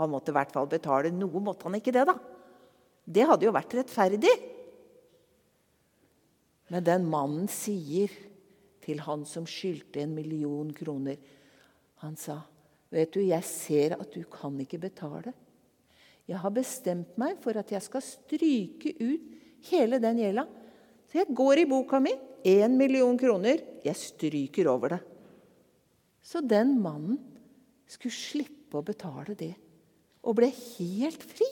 Han 0.00 0.12
måtte 0.12 0.32
i 0.32 0.36
hvert 0.38 0.54
fall 0.54 0.70
betale 0.70 1.12
noe. 1.12 1.42
Måtte 1.44 1.68
han 1.68 1.76
ikke 1.76 1.92
det, 1.92 2.06
da? 2.08 2.16
Det 3.04 3.26
hadde 3.28 3.48
jo 3.48 3.52
vært 3.52 3.76
rettferdig. 3.76 4.32
Men 6.70 6.86
den 6.86 7.08
mannen 7.10 7.50
sier 7.50 8.12
til 8.80 9.02
han 9.04 9.26
som 9.28 9.48
skyldte 9.48 10.00
en 10.00 10.14
million 10.16 10.70
kroner 10.72 11.18
Han 12.00 12.14
sa, 12.16 12.38
'Vet 12.90 13.12
du, 13.14 13.20
jeg 13.22 13.44
ser 13.46 13.94
at 13.94 14.10
du 14.14 14.24
kan 14.26 14.58
ikke 14.60 14.80
betale.' 14.82 15.32
'Jeg 16.26 16.38
har 16.38 16.50
bestemt 16.50 17.16
meg 17.18 17.38
for 17.42 17.56
at 17.58 17.70
jeg 17.70 17.82
skal 17.82 18.02
stryke 18.02 18.94
ut 18.98 19.22
hele 19.70 19.98
den 20.02 20.18
gjelda.' 20.18 20.46
'Så 21.06 21.18
jeg 21.22 21.34
går 21.34 21.62
i 21.62 21.70
boka 21.70 22.00
mi. 22.00 22.12
Én 22.44 22.76
million 22.76 23.18
kroner. 23.18 23.58
Jeg 23.84 23.96
stryker 23.96 24.68
over 24.68 24.88
det.' 24.88 25.04
Så 26.22 26.40
den 26.40 26.80
mannen 26.82 27.18
skulle 27.86 28.14
slippe 28.14 28.78
å 28.78 28.86
betale 28.86 29.34
det, 29.34 29.54
og 30.22 30.36
ble 30.38 30.50
helt 30.50 31.22
fri. 31.22 31.48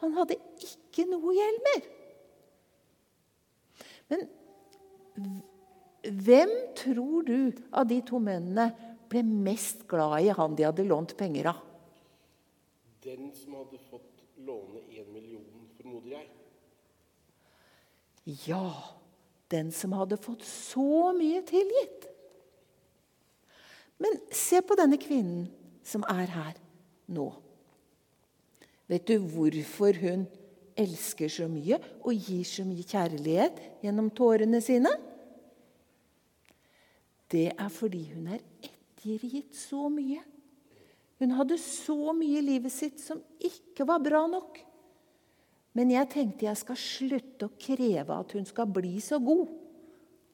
Han 0.00 0.14
hadde 0.16 0.38
ikke 0.64 1.04
noe 1.06 1.34
gjeld 1.36 1.60
mer. 1.66 1.82
Men 4.10 4.24
hvem 6.02 6.52
tror 6.78 7.26
du 7.28 7.52
av 7.70 7.86
de 7.86 8.00
to 8.08 8.18
mennene 8.18 8.70
ble 9.10 9.24
mest 9.26 9.86
glad 9.90 10.20
i 10.22 10.30
han 10.36 10.54
de 10.56 10.66
hadde 10.68 10.86
lånt 10.86 11.16
penger 11.18 11.50
av? 11.52 11.60
Den 13.04 13.30
som 13.34 13.56
hadde 13.56 13.80
fått 13.90 14.24
låne 14.44 14.82
én 14.92 15.08
million, 15.12 15.66
formoder 15.76 16.16
jeg. 16.18 16.28
Ja, 18.46 18.96
den 19.50 19.72
som 19.72 19.94
hadde 19.96 20.20
fått 20.20 20.44
så 20.46 21.10
mye 21.16 21.42
tilgitt. 21.48 22.06
Men 24.00 24.20
se 24.32 24.60
på 24.64 24.76
denne 24.78 25.00
kvinnen 25.00 25.48
som 25.84 26.04
er 26.08 26.30
her 26.32 26.60
nå. 27.12 27.30
Vet 28.90 29.06
du 29.08 29.18
hvorfor 29.32 29.96
hun 30.00 30.24
elsker 30.80 31.30
så 31.32 31.48
mye 31.50 31.78
og 32.00 32.14
gir 32.14 32.46
så 32.48 32.64
mye 32.66 32.86
kjærlighet 32.86 33.58
gjennom 33.84 34.08
tårene 34.14 34.62
sine? 34.64 34.92
Det 37.30 37.50
er 37.52 37.70
fordi 37.70 38.06
hun 38.14 38.32
er 38.34 38.69
ettergitt 39.00 39.56
så 39.56 39.88
mye. 39.92 40.20
Hun 41.20 41.32
hadde 41.36 41.58
så 41.60 42.12
mye 42.16 42.40
i 42.40 42.44
livet 42.44 42.72
sitt 42.72 43.00
som 43.00 43.20
ikke 43.40 43.84
var 43.88 44.00
bra 44.04 44.24
nok. 44.28 44.60
Men 45.76 45.92
jeg 45.92 46.08
tenkte 46.10 46.48
jeg 46.48 46.58
skal 46.58 46.78
slutte 46.80 47.46
å 47.46 47.56
kreve 47.60 48.16
at 48.16 48.32
hun 48.34 48.46
skal 48.48 48.68
bli 48.72 48.98
så 49.04 49.20
god 49.22 49.48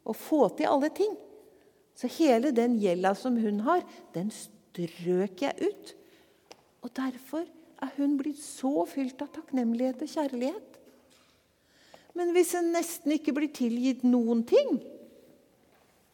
og 0.06 0.16
få 0.16 0.46
til 0.56 0.70
alle 0.70 0.90
ting. 0.94 1.12
Så 1.96 2.08
hele 2.18 2.52
den 2.54 2.76
gjelda 2.80 3.14
som 3.16 3.36
hun 3.40 3.62
har, 3.66 3.82
den 4.14 4.30
strøk 4.30 5.42
jeg 5.42 5.66
ut. 5.66 5.92
Og 6.84 6.92
derfor 6.96 7.46
er 7.82 7.92
hun 7.98 8.16
blitt 8.20 8.40
så 8.40 8.86
fylt 8.88 9.20
av 9.24 9.32
takknemlighet 9.34 10.04
og 10.04 10.12
kjærlighet. 10.12 10.76
Men 12.16 12.30
hvis 12.32 12.54
en 12.56 12.70
nesten 12.72 13.12
ikke 13.16 13.34
blir 13.36 13.50
tilgitt 13.52 14.06
noen 14.06 14.44
ting, 14.48 14.78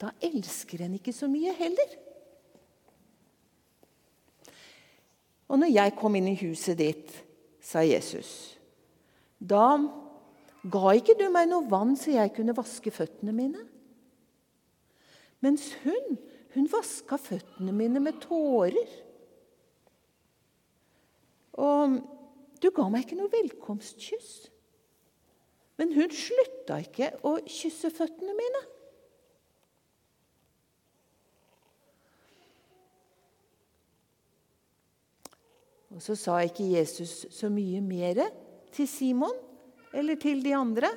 da 0.03 0.11
elsker 0.25 0.83
en 0.83 0.97
ikke 0.99 1.15
så 1.15 1.29
mye 1.31 1.53
heller. 1.55 2.02
Og 5.53 5.61
når 5.61 5.69
jeg 5.75 5.93
kom 5.99 6.17
inn 6.17 6.31
i 6.31 6.39
huset 6.41 6.79
ditt, 6.81 7.13
sa 7.63 7.83
Jesus, 7.85 8.57
da 9.37 9.77
ga 10.73 10.95
ikke 10.97 11.19
du 11.19 11.27
meg 11.35 11.51
noe 11.51 11.69
vann 11.69 11.93
så 11.99 12.15
jeg 12.15 12.33
kunne 12.37 12.57
vaske 12.57 12.93
føttene 12.95 13.35
mine. 13.37 13.61
Mens 15.45 15.73
hun, 15.83 16.17
hun 16.55 16.71
vaska 16.73 17.19
føttene 17.21 17.75
mine 17.75 18.01
med 18.01 18.21
tårer. 18.23 18.97
Og 21.61 21.99
du 22.63 22.71
ga 22.73 22.89
meg 22.89 23.05
ikke 23.05 23.19
noe 23.19 23.33
velkomstkyss. 23.33 24.33
Men 25.81 25.93
hun 25.97 26.15
slutta 26.15 26.79
ikke 26.81 27.11
å 27.27 27.37
kysse 27.45 27.91
føttene 27.93 28.37
mine. 28.39 28.63
Og 35.93 36.01
så 36.01 36.17
sa 36.17 36.39
ikke 36.45 36.71
Jesus 36.73 37.27
så 37.33 37.51
mye 37.53 37.83
mer 37.85 38.23
til 38.73 38.89
Simon 38.89 39.35
eller 39.93 40.17
til 40.21 40.41
de 40.45 40.55
andre, 40.57 40.89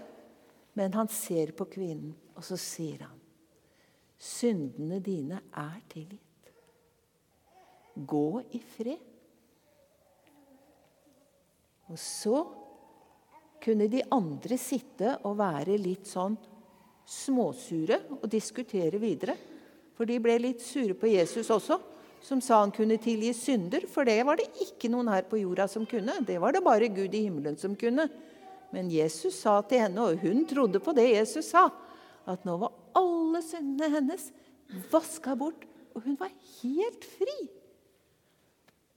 men 0.75 0.93
han 0.95 1.09
ser 1.11 1.51
på 1.55 1.67
kvinnen, 1.71 2.13
og 2.35 2.43
så 2.43 2.57
sier 2.59 3.03
han 3.07 3.19
Syndene 4.15 5.01
dine 5.03 5.41
er 5.59 5.81
tilgitt. 5.91 6.51
Gå 7.95 8.29
i 8.55 8.61
fred. 8.63 9.01
Og 11.91 11.99
så 11.99 12.39
kunne 13.61 13.89
de 13.91 14.01
andre 14.15 14.57
sitte 14.57 15.17
og 15.27 15.37
være 15.43 15.75
litt 15.77 16.07
sånn 16.09 16.37
småsure 17.05 17.99
og 18.17 18.25
diskutere 18.31 18.99
videre. 19.03 19.35
For 19.95 20.07
de 20.09 20.17
ble 20.23 20.39
litt 20.41 20.63
sure 20.63 20.95
på 20.97 21.11
Jesus 21.11 21.51
også. 21.53 21.77
Som 22.25 22.41
sa 22.41 22.63
han 22.63 22.73
kunne 22.73 22.97
tilgi 23.01 23.29
synder, 23.37 23.85
for 23.91 24.07
det 24.07 24.17
var 24.25 24.39
det 24.39 24.47
ikke 24.63 24.89
noen 24.89 25.11
her 25.13 25.27
på 25.29 25.37
jorda 25.43 25.67
som 25.69 25.85
kunne. 25.89 26.17
Det 26.25 26.39
var 26.41 26.55
det 26.55 26.63
bare 26.65 26.89
Gud 26.89 27.13
i 27.13 27.25
himmelen 27.27 27.57
som 27.61 27.75
kunne. 27.77 28.07
Men 28.73 28.89
Jesus 28.89 29.37
sa 29.43 29.59
til 29.61 29.83
henne, 29.85 30.01
og 30.01 30.23
hun 30.23 30.41
trodde 30.49 30.81
på 30.81 30.95
det 30.97 31.05
Jesus 31.11 31.51
sa, 31.53 31.67
at 32.25 32.47
nå 32.47 32.57
var 32.63 32.73
alle 32.97 33.43
syndene 33.45 33.91
hennes 33.93 34.31
vaska 34.91 35.35
bort, 35.37 35.67
og 35.93 36.07
hun 36.07 36.17
var 36.19 36.33
helt 36.63 37.05
fri. 37.05 37.37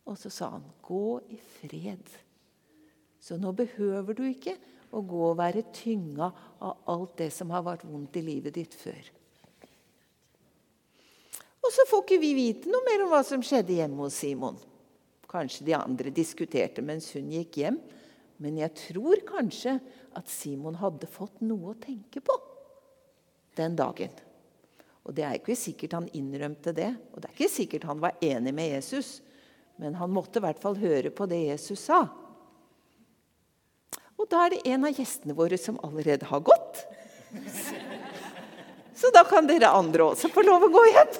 Og 0.08 0.16
så 0.16 0.30
sa 0.32 0.48
han, 0.56 0.64
'Gå 0.82 1.20
i 1.28 1.36
fred'. 1.36 2.16
Så 3.20 3.36
nå 3.36 3.52
behøver 3.52 4.14
du 4.14 4.24
ikke 4.24 4.56
å 4.92 5.02
gå 5.04 5.22
og 5.30 5.36
være 5.36 5.68
tynga 5.74 6.32
av 6.60 6.76
alt 6.86 7.16
det 7.18 7.32
som 7.32 7.50
har 7.50 7.62
vært 7.66 7.84
vondt 7.84 8.16
i 8.16 8.24
livet 8.24 8.54
ditt 8.54 8.74
før. 8.74 9.17
Og 11.64 11.74
så 11.74 11.84
får 11.90 12.04
ikke 12.04 12.20
vi 12.22 12.32
vite 12.36 12.70
noe 12.70 12.84
mer 12.86 13.04
om 13.04 13.12
hva 13.12 13.22
som 13.26 13.42
skjedde 13.44 13.76
hjemme 13.80 14.04
hos 14.04 14.18
Simon. 14.22 14.58
Kanskje 15.28 15.66
de 15.66 15.74
andre 15.76 16.12
diskuterte 16.14 16.84
mens 16.84 17.10
hun 17.16 17.32
gikk 17.34 17.58
hjem, 17.60 17.80
men 18.38 18.60
jeg 18.60 18.72
tror 18.78 19.20
kanskje 19.28 19.76
at 20.16 20.30
Simon 20.30 20.78
hadde 20.78 21.10
fått 21.10 21.42
noe 21.44 21.74
å 21.74 21.80
tenke 21.80 22.22
på 22.24 22.36
den 23.58 23.74
dagen. 23.78 24.14
Og 25.08 25.14
det 25.16 25.24
er 25.24 25.38
ikke 25.38 25.56
sikkert 25.58 25.96
han 25.96 26.08
innrømte 26.16 26.72
det, 26.76 26.92
og 27.12 27.20
det 27.20 27.30
er 27.30 27.36
ikke 27.36 27.50
sikkert 27.50 27.88
han 27.88 28.00
var 28.02 28.16
enig 28.24 28.52
med 28.54 28.70
Jesus, 28.76 29.18
men 29.80 29.96
han 29.98 30.12
måtte 30.12 30.40
i 30.40 30.44
hvert 30.44 30.60
fall 30.62 30.78
høre 30.78 31.10
på 31.14 31.26
det 31.30 31.42
Jesus 31.46 31.86
sa. 31.88 32.02
Og 34.18 34.26
da 34.30 34.44
er 34.44 34.56
det 34.56 34.64
en 34.72 34.86
av 34.88 34.96
gjestene 34.96 35.36
våre 35.38 35.58
som 35.60 35.78
allerede 35.86 36.26
har 36.28 36.42
gått. 36.44 36.82
Så 38.98 39.12
da 39.14 39.22
kan 39.24 39.46
dere 39.46 39.70
andre 39.70 40.10
også 40.10 40.30
få 40.34 40.42
lov 40.42 40.66
å 40.66 40.72
gå 40.74 40.82
hjem. 40.90 41.12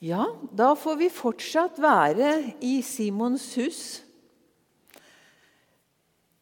Ja, 0.00 0.30
da 0.56 0.72
får 0.80 0.96
vi 0.96 1.06
fortsatt 1.12 1.76
være 1.76 2.30
i 2.64 2.78
Simons 2.80 3.50
hus. 3.60 3.80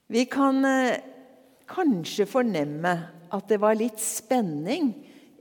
Vi 0.06 0.22
kan 0.30 0.62
eh, 0.62 1.00
kanskje 1.66 2.28
fornemme 2.30 2.92
at 3.34 3.48
det 3.50 3.58
var 3.58 3.74
litt 3.74 3.98
spenning 3.98 4.92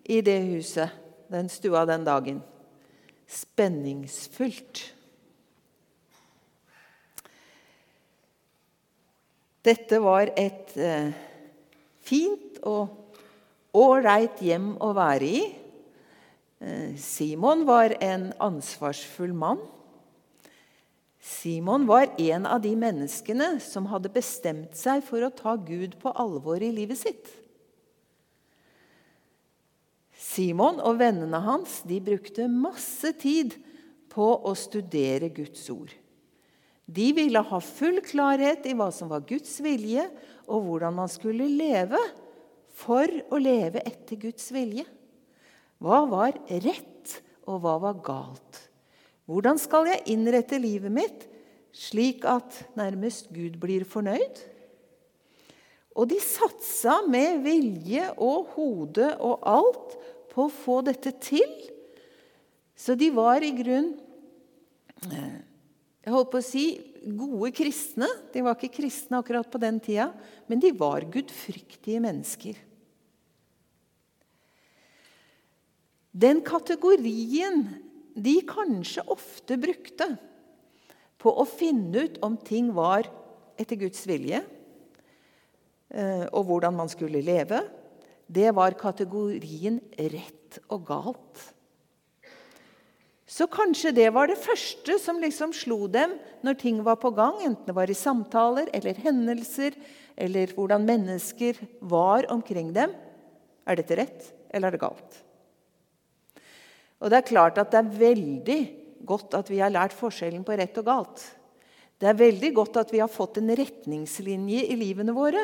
i 0.02 0.18
det 0.26 0.40
huset, 0.48 0.90
den 1.30 1.46
stua, 1.46 1.86
den 1.86 2.08
dagen. 2.08 2.40
Spenningsfullt. 3.30 4.82
Dette 9.62 10.02
var 10.02 10.34
et 10.34 10.74
eh, 10.74 11.14
fint 12.02 12.58
og 12.66 13.78
ålreit 13.78 14.42
hjem 14.42 14.74
å 14.82 14.90
være 14.98 15.34
i. 15.38 15.46
Eh, 16.60 16.96
Simon 16.96 17.66
var 17.66 17.96
en 18.04 18.32
ansvarsfull 18.40 19.34
mann. 19.34 19.62
Simon 21.22 21.86
var 21.86 22.08
en 22.18 22.46
av 22.46 22.62
de 22.62 22.72
menneskene 22.80 23.58
som 23.60 23.90
hadde 23.92 24.14
bestemt 24.14 24.78
seg 24.80 25.04
for 25.06 25.26
å 25.26 25.34
ta 25.34 25.58
Gud 25.60 25.98
på 26.02 26.14
alvor 26.16 26.64
i 26.64 26.72
livet 26.72 27.02
sitt. 27.02 27.30
Simon 30.18 30.80
og 30.82 30.98
vennene 31.02 31.40
hans 31.44 31.82
de 31.88 32.00
brukte 32.04 32.48
masse 32.50 33.12
tid 33.22 33.58
på 34.14 34.28
å 34.48 34.54
studere 34.58 35.30
Guds 35.34 35.68
ord. 35.74 35.92
De 36.88 37.12
ville 37.12 37.42
ha 37.44 37.60
full 37.62 38.00
klarhet 38.06 38.66
i 38.66 38.74
hva 38.78 38.88
som 38.96 39.12
var 39.12 39.26
Guds 39.28 39.58
vilje, 39.62 40.08
og 40.48 40.64
hvordan 40.64 40.96
man 40.96 41.12
skulle 41.12 41.50
leve 41.52 42.00
for 42.78 43.12
å 43.34 43.40
leve 43.42 43.84
etter 43.84 44.16
Guds 44.22 44.48
vilje. 44.56 44.88
Hva 45.84 46.04
var 46.10 46.38
rett, 46.50 47.18
og 47.48 47.62
hva 47.64 47.78
var 47.82 48.00
galt? 48.04 48.62
Hvordan 49.28 49.60
skal 49.60 49.90
jeg 49.92 50.06
innrette 50.14 50.60
livet 50.60 50.94
mitt 50.94 51.26
slik 51.76 52.26
at 52.28 52.64
nærmest 52.80 53.30
Gud 53.36 53.60
blir 53.62 53.86
fornøyd? 53.88 54.40
Og 55.98 56.10
de 56.12 56.20
satsa 56.22 57.00
med 57.10 57.42
vilje 57.46 58.06
og 58.22 58.54
hode 58.56 59.10
og 59.18 59.46
alt 59.50 59.98
på 60.34 60.46
å 60.46 60.54
få 60.54 60.82
dette 60.86 61.16
til. 61.22 61.50
Så 62.78 62.94
de 62.98 63.10
var 63.14 63.42
i 63.42 63.50
grunn 63.58 63.96
eh, 65.10 65.40
Jeg 66.06 66.14
holdt 66.14 66.30
på 66.32 66.40
å 66.40 66.46
si 66.46 66.66
gode 67.18 67.50
kristne. 67.58 68.08
De 68.34 68.44
var 68.46 68.56
ikke 68.56 68.78
kristne 68.78 69.20
akkurat 69.20 69.50
på 69.50 69.60
den 69.62 69.82
tida, 69.84 70.12
men 70.48 70.62
de 70.62 70.72
var 70.78 71.06
gudfryktige 71.12 72.00
mennesker. 72.04 72.56
Den 76.18 76.40
kategorien 76.42 77.68
de 78.18 78.40
kanskje 78.50 79.04
ofte 79.14 79.58
brukte 79.62 80.08
på 81.22 81.30
å 81.30 81.46
finne 81.50 82.08
ut 82.08 82.18
om 82.26 82.38
ting 82.42 82.72
var 82.74 83.10
etter 83.58 83.78
Guds 83.78 84.06
vilje, 84.10 84.40
eh, 85.94 86.26
og 86.32 86.48
hvordan 86.48 86.74
man 86.78 86.90
skulle 86.90 87.22
leve, 87.26 87.62
det 88.28 88.50
var 88.56 88.78
kategorien 88.80 89.78
rett 89.98 90.58
og 90.74 90.88
galt. 90.90 91.44
Så 93.28 93.46
kanskje 93.52 93.94
det 93.94 94.08
var 94.16 94.32
det 94.32 94.40
første 94.40 94.98
som 95.04 95.20
liksom 95.22 95.54
slo 95.54 95.86
dem 95.92 96.16
når 96.48 96.60
ting 96.64 96.82
var 96.86 96.98
på 97.02 97.12
gang, 97.14 97.44
enten 97.44 97.70
det 97.70 97.78
var 97.78 97.92
i 97.92 97.98
samtaler 97.98 98.72
eller 98.74 98.98
hendelser, 99.04 99.78
eller 100.18 100.56
hvordan 100.56 100.88
mennesker 100.88 101.60
var 101.82 102.26
omkring 102.34 102.74
dem. 102.74 102.96
Er 103.68 103.78
dette 103.78 104.00
rett, 104.00 104.30
eller 104.50 104.72
er 104.72 104.78
det 104.78 104.86
galt? 104.88 105.24
Og 106.98 107.12
det 107.12 107.20
er 107.20 107.30
klart 107.30 107.60
at 107.62 107.74
det 107.74 107.82
er 107.82 107.98
veldig 108.00 108.62
godt 109.08 109.36
at 109.38 109.50
vi 109.52 109.62
har 109.62 109.74
lært 109.74 109.96
forskjellen 109.96 110.46
på 110.46 110.56
rett 110.58 110.78
og 110.82 110.88
galt. 110.88 111.24
Det 111.98 112.10
er 112.10 112.18
veldig 112.18 112.52
godt 112.58 112.80
at 112.82 112.94
vi 112.94 113.02
har 113.02 113.10
fått 113.10 113.40
en 113.42 113.54
retningslinje 113.58 114.66
i 114.70 114.78
livene 114.78 115.16
våre. 115.16 115.44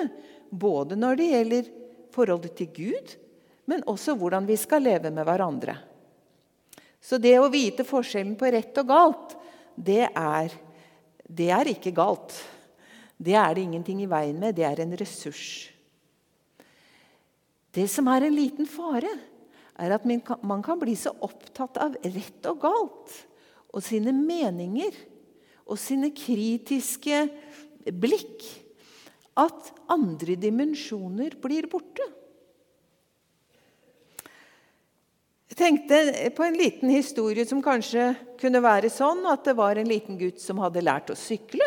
Både 0.50 0.98
når 1.00 1.18
det 1.18 1.30
gjelder 1.32 1.70
forholdet 2.14 2.56
til 2.58 2.70
Gud, 2.76 3.16
men 3.70 3.86
også 3.90 4.16
hvordan 4.20 4.46
vi 4.46 4.58
skal 4.60 4.86
leve 4.86 5.10
med 5.14 5.26
hverandre. 5.26 5.78
Så 7.04 7.18
det 7.20 7.36
å 7.40 7.52
vite 7.52 7.86
forskjellen 7.88 8.36
på 8.40 8.52
rett 8.54 8.78
og 8.80 8.90
galt, 8.90 9.36
det 9.76 10.06
er, 10.08 10.54
det 11.28 11.50
er 11.52 11.72
ikke 11.74 11.94
galt. 11.96 12.36
Det 13.18 13.36
er 13.40 13.56
det 13.56 13.66
ingenting 13.66 14.04
i 14.04 14.10
veien 14.10 14.40
med. 14.40 14.56
Det 14.56 14.66
er 14.68 14.84
en 14.84 14.96
ressurs. 15.00 15.70
Det 17.74 17.88
som 17.90 18.08
er 18.14 18.28
en 18.28 18.36
liten 18.36 18.70
fare, 18.70 19.10
er 19.80 19.96
at 19.96 20.06
man 20.06 20.62
kan 20.66 20.80
bli 20.82 20.96
så 20.98 21.14
opptatt 21.26 21.80
av 21.82 21.96
rett 22.04 22.50
og 22.50 22.60
galt 22.62 23.16
og 23.74 23.82
sine 23.82 24.14
meninger 24.14 24.94
og 25.66 25.80
sine 25.82 26.12
kritiske 26.14 27.24
blikk 27.90 28.46
at 29.40 29.72
andre 29.92 30.36
dimensjoner 30.38 31.34
blir 31.42 31.66
borte. 31.72 32.06
Jeg 35.54 35.60
tenkte 35.60 35.98
på 36.34 36.46
en 36.46 36.58
liten 36.58 36.90
historie 36.90 37.46
som 37.46 37.62
kanskje 37.62 38.12
kunne 38.42 38.62
være 38.64 38.90
sånn 38.90 39.22
at 39.30 39.44
det 39.46 39.54
var 39.58 39.78
en 39.78 39.90
liten 39.90 40.18
gutt 40.18 40.42
som 40.42 40.62
hadde 40.62 40.82
lært 40.82 41.12
å 41.14 41.18
sykle. 41.18 41.66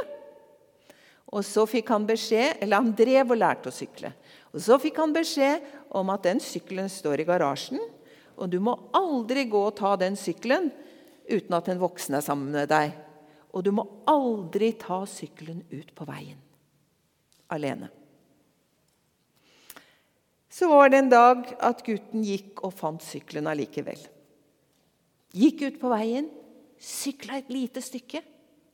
Og 1.34 1.44
så 1.46 1.66
fikk 1.70 1.90
han 1.90 2.06
beskjed, 2.06 2.58
eller 2.62 2.82
han 2.82 2.94
drev 2.98 3.34
og 3.34 3.38
lærte 3.38 3.70
å 3.70 3.74
sykle. 3.74 4.12
Og 4.54 4.62
Så 4.62 4.78
fikk 4.80 4.98
han 5.02 5.14
beskjed 5.14 5.62
om 5.94 6.10
at 6.14 6.24
den 6.26 6.40
sykkelen 6.42 6.88
står 6.90 7.22
i 7.22 7.28
garasjen. 7.28 7.82
Og 8.36 8.50
du 8.52 8.58
må 8.60 8.74
aldri 8.96 9.46
gå 9.48 9.60
og 9.68 9.76
ta 9.78 9.94
den 10.00 10.16
sykkelen 10.20 10.70
uten 11.26 11.56
at 11.56 11.68
en 11.72 11.80
voksen 11.80 12.18
er 12.18 12.24
sammen 12.24 12.52
med 12.54 12.68
deg. 12.70 12.92
Og 13.56 13.64
du 13.64 13.72
må 13.74 13.86
aldri 14.08 14.74
ta 14.78 15.02
sykkelen 15.08 15.64
ut 15.72 15.94
på 15.96 16.06
veien 16.08 16.42
alene. 17.52 17.88
Så 20.50 20.68
var 20.68 20.90
det 20.90 21.02
en 21.02 21.12
dag 21.12 21.50
at 21.62 21.82
gutten 21.84 22.24
gikk 22.24 22.62
og 22.64 22.74
fant 22.74 23.02
sykkelen 23.04 23.48
allikevel. 23.50 24.00
Gikk 25.36 25.66
ut 25.66 25.76
på 25.82 25.90
veien, 25.92 26.30
sykla 26.80 27.40
et 27.40 27.50
lite 27.52 27.82
stykke, 27.84 28.22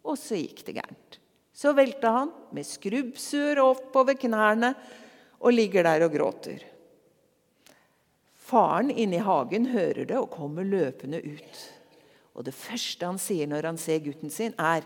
og 0.06 0.18
så 0.18 0.38
gikk 0.38 0.62
det 0.66 0.76
gærent. 0.78 1.18
Så 1.52 1.74
velta 1.76 2.12
han 2.14 2.30
med 2.54 2.66
skrubbsår 2.66 3.60
oppover 3.62 4.16
knærne 4.18 4.72
og 5.42 5.54
ligger 5.54 5.84
der 5.86 6.06
og 6.06 6.14
gråter. 6.14 6.62
Faren 8.52 8.90
inne 8.92 9.16
i 9.16 9.24
hagen 9.24 9.70
hører 9.72 10.04
det 10.10 10.18
og 10.18 10.32
kommer 10.34 10.66
løpende 10.68 11.22
ut. 11.24 11.60
Og 12.36 12.44
det 12.44 12.52
første 12.56 13.08
han 13.08 13.20
sier 13.20 13.48
når 13.48 13.70
han 13.70 13.80
ser 13.80 14.02
gutten 14.04 14.32
sin, 14.32 14.56
er 14.60 14.84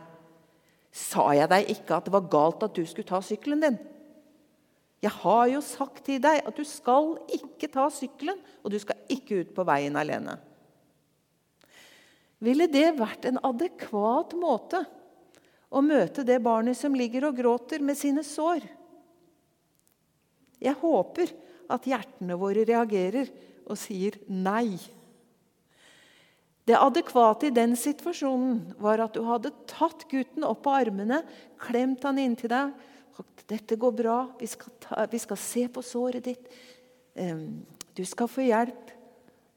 Sa 0.96 1.26
jeg 1.37 1.50
deg 1.50 1.66
ikke 1.74 1.98
at 1.98 2.07
det 2.07 2.12
var 2.14 2.29
galt 2.33 2.62
at 2.64 2.76
du 2.76 2.87
skulle 2.88 3.09
ta 3.11 3.18
sykkelen 3.20 3.61
din? 3.61 3.74
Jeg 5.05 5.12
har 5.12 5.42
jo 5.52 5.59
sagt 5.61 6.07
til 6.07 6.22
deg 6.24 6.40
at 6.40 6.57
du 6.57 6.64
skal 6.64 7.18
ikke 7.37 7.68
ta 7.68 7.85
sykkelen, 7.92 8.38
og 8.64 8.72
du 8.72 8.79
skal 8.81 9.02
ikke 9.12 9.42
ut 9.42 9.50
på 9.52 9.66
veien 9.68 9.98
alene. 10.00 10.38
Ville 12.40 12.64
det 12.72 12.94
vært 12.96 13.29
en 13.29 13.42
adekvat 13.44 14.33
måte 14.40 14.81
å 15.68 15.83
møte 15.85 16.24
det 16.24 16.38
barnet 16.44 16.79
som 16.81 16.96
ligger 16.96 17.29
og 17.29 17.37
gråter 17.42 17.85
med 17.85 17.98
sine 18.00 18.24
sår? 18.24 18.64
Jeg 20.64 20.81
håper 20.81 21.35
at 21.76 21.90
hjertene 21.92 22.40
våre 22.40 22.64
reagerer 22.64 23.29
og 23.66 23.79
sier 23.81 24.18
nei. 24.29 24.79
Det 26.66 26.74
adekvate 26.74 27.48
i 27.48 27.55
den 27.55 27.76
situasjonen 27.79 28.74
var 28.83 29.05
at 29.05 29.14
du 29.14 29.22
hadde 29.26 29.55
tatt 29.70 30.07
gutten 30.11 30.46
opp 30.46 30.64
på 30.64 30.74
armene, 30.74 31.22
klemt 31.62 32.07
han 32.07 32.18
inntil 32.22 32.50
deg. 32.52 32.76
'Dette 33.46 33.76
går 33.79 33.92
bra. 33.94 34.16
Vi 34.40 34.48
skal, 34.50 34.72
ta, 34.83 35.07
vi 35.07 35.18
skal 35.22 35.38
se 35.38 35.68
på 35.70 35.83
såret 35.85 36.26
ditt. 36.26 36.48
Du 37.94 38.02
skal 38.05 38.29
få 38.29 38.42
hjelp. 38.42 38.90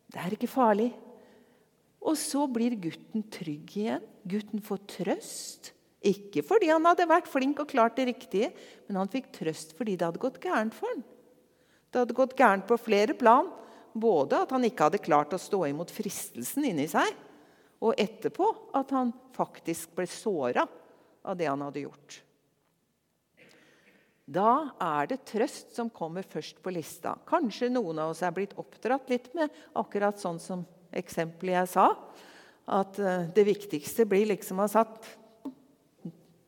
Det 0.10 0.22
er 0.22 0.36
ikke 0.38 0.52
farlig.' 0.52 0.94
Og 2.00 2.16
så 2.16 2.46
blir 2.48 2.78
gutten 2.80 3.26
trygg 3.28 3.74
igjen. 3.76 4.06
Gutten 4.30 4.62
får 4.64 4.80
trøst. 4.88 5.74
Ikke 6.00 6.46
fordi 6.48 6.70
han 6.72 6.86
hadde 6.88 7.10
vært 7.10 7.28
flink 7.28 7.60
og 7.60 7.68
klart 7.74 7.98
det 7.98 8.06
riktige, 8.08 8.54
men 8.88 9.02
han 9.02 9.12
fikk 9.12 9.34
trøst 9.36 9.74
fordi 9.76 9.98
det 10.00 10.08
hadde 10.08 10.22
gått 10.22 10.40
gærent 10.40 10.78
for 10.78 10.88
han. 10.94 11.02
Det 11.92 12.00
hadde 12.00 12.16
gått 12.16 12.38
gærent 12.40 12.70
på 12.70 12.78
flere 12.80 13.18
plan. 13.20 13.50
Både 14.00 14.44
at 14.44 14.54
han 14.56 14.66
ikke 14.68 14.88
hadde 14.88 15.02
klart 15.04 15.36
å 15.36 15.42
stå 15.42 15.66
imot 15.68 15.92
fristelsen 15.94 16.70
inni 16.70 16.88
seg, 16.92 17.12
og 17.80 18.00
etterpå 18.00 18.48
at 18.76 18.92
han 18.96 19.12
faktisk 19.36 19.94
ble 19.96 20.08
såra 20.12 20.66
av 21.24 21.38
det 21.40 21.48
han 21.48 21.62
hadde 21.64 21.86
gjort. 21.86 22.20
Da 24.30 24.76
er 24.84 25.08
det 25.10 25.24
trøst 25.26 25.74
som 25.74 25.90
kommer 25.90 26.28
først 26.28 26.60
på 26.62 26.74
lista. 26.74 27.16
Kanskje 27.28 27.72
noen 27.74 27.98
av 28.04 28.12
oss 28.14 28.22
er 28.22 28.36
blitt 28.36 28.54
oppdratt 28.62 29.10
litt 29.10 29.32
med 29.34 29.50
akkurat 29.80 30.20
sånn 30.22 30.38
som 30.44 30.68
eksempelet 30.94 31.56
jeg 31.56 31.72
sa. 31.72 31.88
At 32.70 33.00
eh, 33.02 33.26
det 33.34 33.48
viktigste 33.48 34.06
blir 34.06 34.30
liksom 34.30 34.60
å 34.60 34.68
ha 34.68 34.74
sagt 34.76 35.08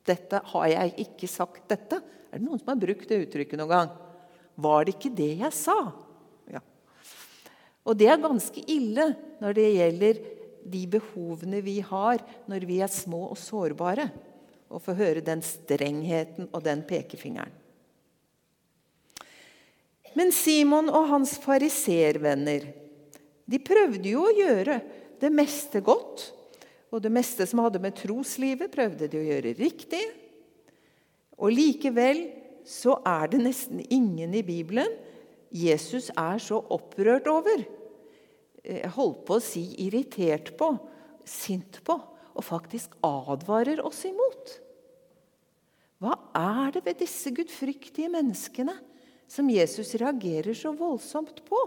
dette 0.06 0.42
har 0.54 0.68
jeg 0.70 0.94
ikke 1.08 1.30
sagt 1.30 1.66
dette. 1.70 2.02
Er 2.30 2.40
det 2.40 2.46
noen 2.46 2.62
som 2.62 2.72
har 2.74 2.80
brukt 2.82 3.10
det 3.10 3.22
uttrykket 3.26 3.60
noen 3.60 3.74
gang? 3.74 3.92
Var 4.62 4.86
det 4.86 4.96
ikke 4.96 5.14
det 5.18 5.34
jeg 5.42 5.56
sa? 5.56 5.78
Og 7.92 7.98
det 8.00 8.08
er 8.08 8.22
ganske 8.24 8.62
ille 8.72 9.10
når 9.42 9.56
det 9.58 9.70
gjelder 9.76 10.20
de 10.72 10.82
behovene 10.94 11.60
vi 11.66 11.82
har 11.84 12.22
når 12.48 12.66
vi 12.70 12.78
er 12.80 12.92
små 12.92 13.26
og 13.34 13.40
sårbare. 13.40 14.08
Å 14.72 14.80
få 14.80 14.96
høre 14.96 15.24
den 15.26 15.42
strengheten 15.44 16.48
og 16.54 16.64
den 16.64 16.86
pekefingeren. 16.88 17.52
Men 20.16 20.32
Simon 20.36 20.88
og 20.92 21.10
hans 21.12 21.36
fariservenner 21.44 22.70
de 23.52 23.60
prøvde 23.64 24.12
jo 24.14 24.24
å 24.28 24.36
gjøre 24.36 24.80
det 25.20 25.32
meste 25.34 25.84
godt. 25.84 26.30
Og 26.92 27.04
det 27.04 27.12
meste 27.12 27.44
som 27.48 27.62
hadde 27.64 27.80
med 27.84 27.96
troslivet, 28.00 28.72
prøvde 28.72 29.08
de 29.12 29.20
å 29.20 29.28
gjøre 29.28 29.54
riktig. 29.60 30.02
Og 31.40 31.52
likevel 31.56 32.26
så 32.68 32.98
er 33.08 33.32
det 33.32 33.44
nesten 33.44 33.84
ingen 33.92 34.36
i 34.36 34.44
Bibelen 34.46 34.92
Jesus 35.52 36.08
er 36.16 36.40
så 36.40 36.62
opprørt 36.72 37.28
over. 37.28 37.64
Jeg 38.62 38.84
eh, 38.86 38.94
holdt 38.96 39.24
på 39.28 39.38
å 39.38 39.44
si 39.44 39.64
irritert 39.86 40.54
på, 40.60 40.74
sint 41.26 41.82
på, 41.86 41.98
og 42.32 42.46
faktisk 42.46 42.94
advarer 43.04 43.82
oss 43.86 44.04
imot. 44.08 44.54
Hva 46.02 46.16
er 46.38 46.78
det 46.78 46.86
ved 46.86 47.02
disse 47.02 47.30
gudfryktige 47.36 48.10
menneskene 48.10 48.74
som 49.30 49.50
Jesus 49.52 49.94
reagerer 50.02 50.56
så 50.58 50.72
voldsomt 50.74 51.44
på? 51.46 51.60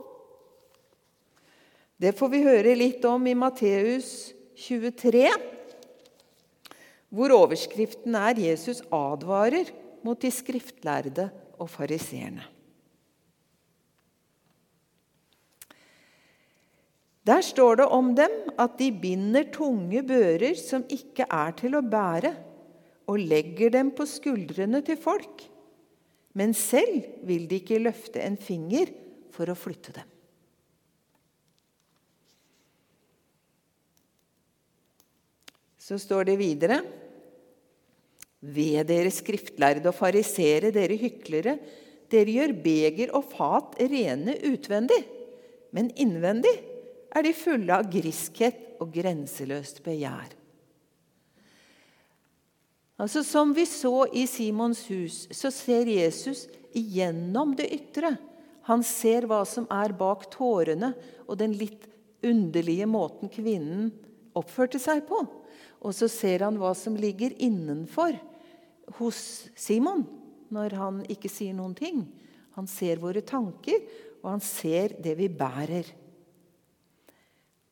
Det 2.00 2.14
får 2.18 2.32
vi 2.32 2.40
høre 2.42 2.74
litt 2.74 3.04
om 3.06 3.28
i 3.30 3.36
Matteus 3.38 4.32
23, 4.58 5.28
hvor 7.14 7.30
overskriften 7.36 8.16
er 8.18 8.34
'Jesus 8.34 8.82
advarer 8.90 9.70
mot 10.02 10.18
de 10.18 10.30
skriftlærde 10.34 11.30
og 11.58 11.70
fariseerne'. 11.70 12.53
Der 17.24 17.40
står 17.40 17.80
det 17.80 17.86
om 17.88 18.10
dem 18.16 18.32
at 18.60 18.76
de 18.76 18.90
binder 18.92 19.46
tunge 19.52 20.02
bører 20.04 20.56
som 20.60 20.84
ikke 20.92 21.24
er 21.24 21.54
til 21.56 21.76
å 21.78 21.84
bære, 21.84 22.34
og 23.08 23.20
legger 23.20 23.72
dem 23.72 23.90
på 23.96 24.06
skuldrene 24.08 24.80
til 24.84 24.96
folk. 25.00 25.44
Men 26.36 26.54
selv 26.56 27.04
vil 27.28 27.46
de 27.48 27.60
ikke 27.60 27.80
løfte 27.80 28.20
en 28.24 28.36
finger 28.40 28.92
for 29.32 29.48
å 29.48 29.56
flytte 29.56 29.92
dem. 29.96 30.10
Så 35.84 35.98
står 36.00 36.30
det 36.30 36.38
videre 36.40 36.78
Ved 38.44 38.84
dere 38.88 39.08
skriftlærde 39.12 39.88
og 39.88 39.96
farisere, 39.96 40.68
dere 40.72 40.96
hyklere, 41.00 41.56
dere 42.12 42.32
gjør 42.36 42.52
beger 42.64 43.12
og 43.16 43.24
fat 43.32 43.78
rene 43.80 44.34
utvendig, 44.44 45.00
men 45.72 45.88
innvendig 45.96 46.52
er 47.14 47.26
de 47.26 47.34
fulle 47.36 47.76
av 47.76 47.90
griskhet 47.90 48.80
og 48.82 48.90
grenseløst 48.94 49.82
begjær. 49.84 50.34
Altså, 52.98 53.22
Som 53.22 53.54
vi 53.54 53.66
så 53.66 54.06
i 54.12 54.26
Simons 54.26 54.84
hus, 54.90 55.24
så 55.30 55.50
ser 55.50 55.90
Jesus 55.90 56.46
igjennom 56.74 57.54
det 57.58 57.70
ytre. 57.74 58.16
Han 58.70 58.82
ser 58.86 59.26
hva 59.28 59.42
som 59.46 59.66
er 59.70 59.92
bak 59.92 60.28
tårene 60.32 60.94
og 61.26 61.38
den 61.38 61.56
litt 61.58 61.88
underlige 62.24 62.86
måten 62.88 63.28
kvinnen 63.28 63.90
oppførte 64.34 64.80
seg 64.80 65.04
på. 65.08 65.20
Og 65.84 65.92
så 65.92 66.08
ser 66.08 66.46
han 66.46 66.56
hva 66.58 66.72
som 66.78 66.96
ligger 66.96 67.34
innenfor 67.36 68.16
hos 68.98 69.50
Simon 69.56 70.06
når 70.54 70.78
han 70.78 71.02
ikke 71.10 71.28
sier 71.32 71.54
noen 71.56 71.74
ting. 71.76 72.06
Han 72.54 72.68
ser 72.70 73.02
våre 73.02 73.24
tanker, 73.26 73.80
og 74.22 74.30
han 74.36 74.42
ser 74.44 74.94
det 75.02 75.16
vi 75.18 75.28
bærer. 75.28 75.88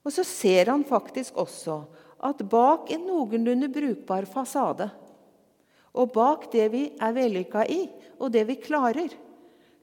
Og 0.02 0.14
så 0.14 0.24
ser 0.26 0.70
han 0.72 0.84
faktisk 0.86 1.36
også 1.38 1.82
at 2.22 2.42
bak 2.50 2.90
en 2.94 3.06
noenlunde 3.06 3.68
brukbar 3.72 4.26
fasade, 4.30 4.88
og 5.92 6.12
bak 6.14 6.46
det 6.52 6.68
vi 6.72 6.82
er 7.02 7.14
vellykka 7.14 7.66
i, 7.68 7.82
og 8.18 8.32
det 8.32 8.46
vi 8.48 8.56
klarer, 8.62 9.12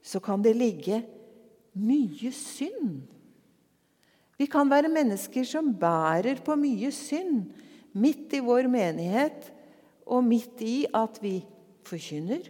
så 0.02 0.20
kan 0.24 0.42
det 0.42 0.56
ligge 0.56 1.02
mye 1.76 2.32
synd. 2.34 3.02
Vi 4.40 4.48
kan 4.48 4.70
være 4.72 4.90
mennesker 4.90 5.44
som 5.44 5.74
bærer 5.76 6.40
på 6.42 6.56
mye 6.58 6.90
synd 6.96 7.50
midt 7.92 8.32
i 8.38 8.40
vår 8.44 8.70
menighet, 8.72 9.50
og 10.10 10.24
midt 10.26 10.62
i 10.64 10.76
at 10.96 11.20
vi 11.22 11.36
forkynner, 11.86 12.48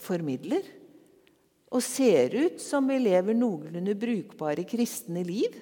formidler, 0.00 0.62
og 1.72 1.82
ser 1.84 2.32
ut 2.36 2.62
som 2.62 2.88
vi 2.88 2.98
lever 3.00 3.36
noenlunde 3.36 3.96
brukbare 3.98 4.64
kristne 4.68 5.24
liv. 5.26 5.56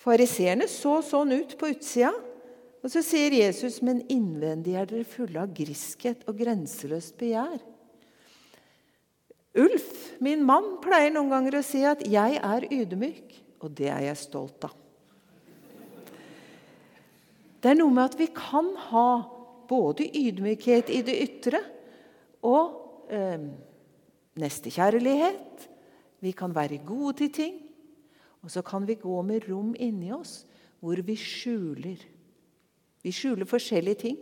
Fariseerne 0.00 0.68
så 0.70 1.00
sånn 1.04 1.34
ut 1.36 1.56
på 1.60 1.70
utsida. 1.74 2.12
Og 2.80 2.88
så 2.88 3.02
sier 3.04 3.34
Jesus, 3.36 3.82
men 3.84 4.00
innvendig 4.08 4.78
er 4.80 4.88
dere 4.88 5.04
fulle 5.04 5.42
av 5.42 5.52
griskhet 5.52 6.22
og 6.30 6.38
grenseløst 6.40 7.18
begjær. 7.20 7.60
Ulf, 9.60 9.90
min 10.22 10.44
mann, 10.46 10.78
pleier 10.80 11.12
noen 11.12 11.32
ganger 11.32 11.58
å 11.58 11.66
si 11.66 11.82
at 11.84 12.00
'jeg 12.06 12.38
er 12.40 12.68
ydmyk', 12.70 13.34
og 13.60 13.74
det 13.74 13.90
er 13.90 14.00
jeg 14.08 14.16
stolt 14.16 14.64
av. 14.64 14.76
Det 17.60 17.70
er 17.70 17.74
noe 17.74 17.92
med 17.92 18.04
at 18.04 18.16
vi 18.18 18.26
kan 18.32 18.72
ha 18.88 19.28
både 19.68 20.08
ydmykhet 20.16 20.88
i 20.88 21.02
det 21.02 21.16
ytre 21.20 21.60
og 22.42 23.10
eh, 23.12 23.36
nestekjærlighet. 24.40 25.68
Vi 26.20 26.32
kan 26.32 26.54
være 26.54 26.80
gode 26.86 27.16
til 27.16 27.32
ting. 27.32 27.69
Og 28.40 28.52
så 28.52 28.62
kan 28.64 28.86
vi 28.88 28.98
gå 29.00 29.20
med 29.26 29.48
rom 29.48 29.74
inni 29.78 30.12
oss 30.14 30.44
hvor 30.80 31.00
vi 31.04 31.16
skjuler. 31.18 32.00
Vi 33.04 33.12
skjuler 33.12 33.48
forskjellige 33.48 34.00
ting. 34.04 34.20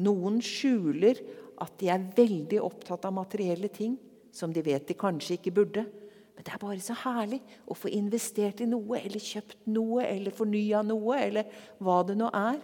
Noen 0.00 0.40
skjuler 0.44 1.20
at 1.60 1.74
de 1.80 1.90
er 1.92 2.06
veldig 2.16 2.62
opptatt 2.64 3.04
av 3.08 3.16
materielle 3.16 3.68
ting 3.72 3.98
som 4.32 4.52
de 4.52 4.64
vet 4.64 4.86
de 4.88 4.96
kanskje 4.96 5.36
ikke 5.36 5.52
burde. 5.58 5.84
Men 6.32 6.46
det 6.46 6.54
er 6.54 6.62
bare 6.62 6.80
så 6.80 6.96
herlig 7.02 7.42
å 7.68 7.76
få 7.76 7.92
investert 7.92 8.62
i 8.64 8.68
noe, 8.68 8.96
eller 9.02 9.20
kjøpt 9.20 9.68
noe, 9.68 10.06
eller 10.06 10.32
fornya 10.32 10.80
noe, 10.86 11.18
eller 11.20 11.52
hva 11.76 11.98
det 12.08 12.16
nå 12.16 12.30
er. 12.32 12.56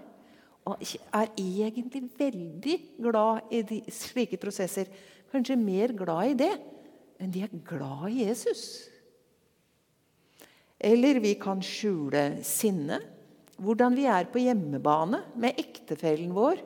Og 0.69 0.81
er 1.13 1.29
egentlig 1.37 2.07
veldig 2.17 2.79
glad 2.97 3.53
i 3.53 3.61
de, 3.69 3.83
slike 3.93 4.41
prosesser. 4.41 4.89
Kanskje 5.29 5.61
mer 5.61 5.93
glad 5.97 6.33
i 6.33 6.39
det 6.47 6.53
men 7.19 7.35
de 7.35 7.43
er 7.43 7.59
glad 7.67 8.09
i 8.13 8.23
Jesus. 8.23 8.88
Eller 10.79 11.19
vi 11.23 11.35
kan 11.41 11.63
skjule 11.65 12.39
sinne, 12.47 13.01
hvordan 13.59 13.97
vi 13.99 14.07
er 14.07 14.29
på 14.31 14.43
hjemmebane 14.43 15.25
med 15.41 15.59
ektefellen 15.59 16.31
vår 16.37 16.61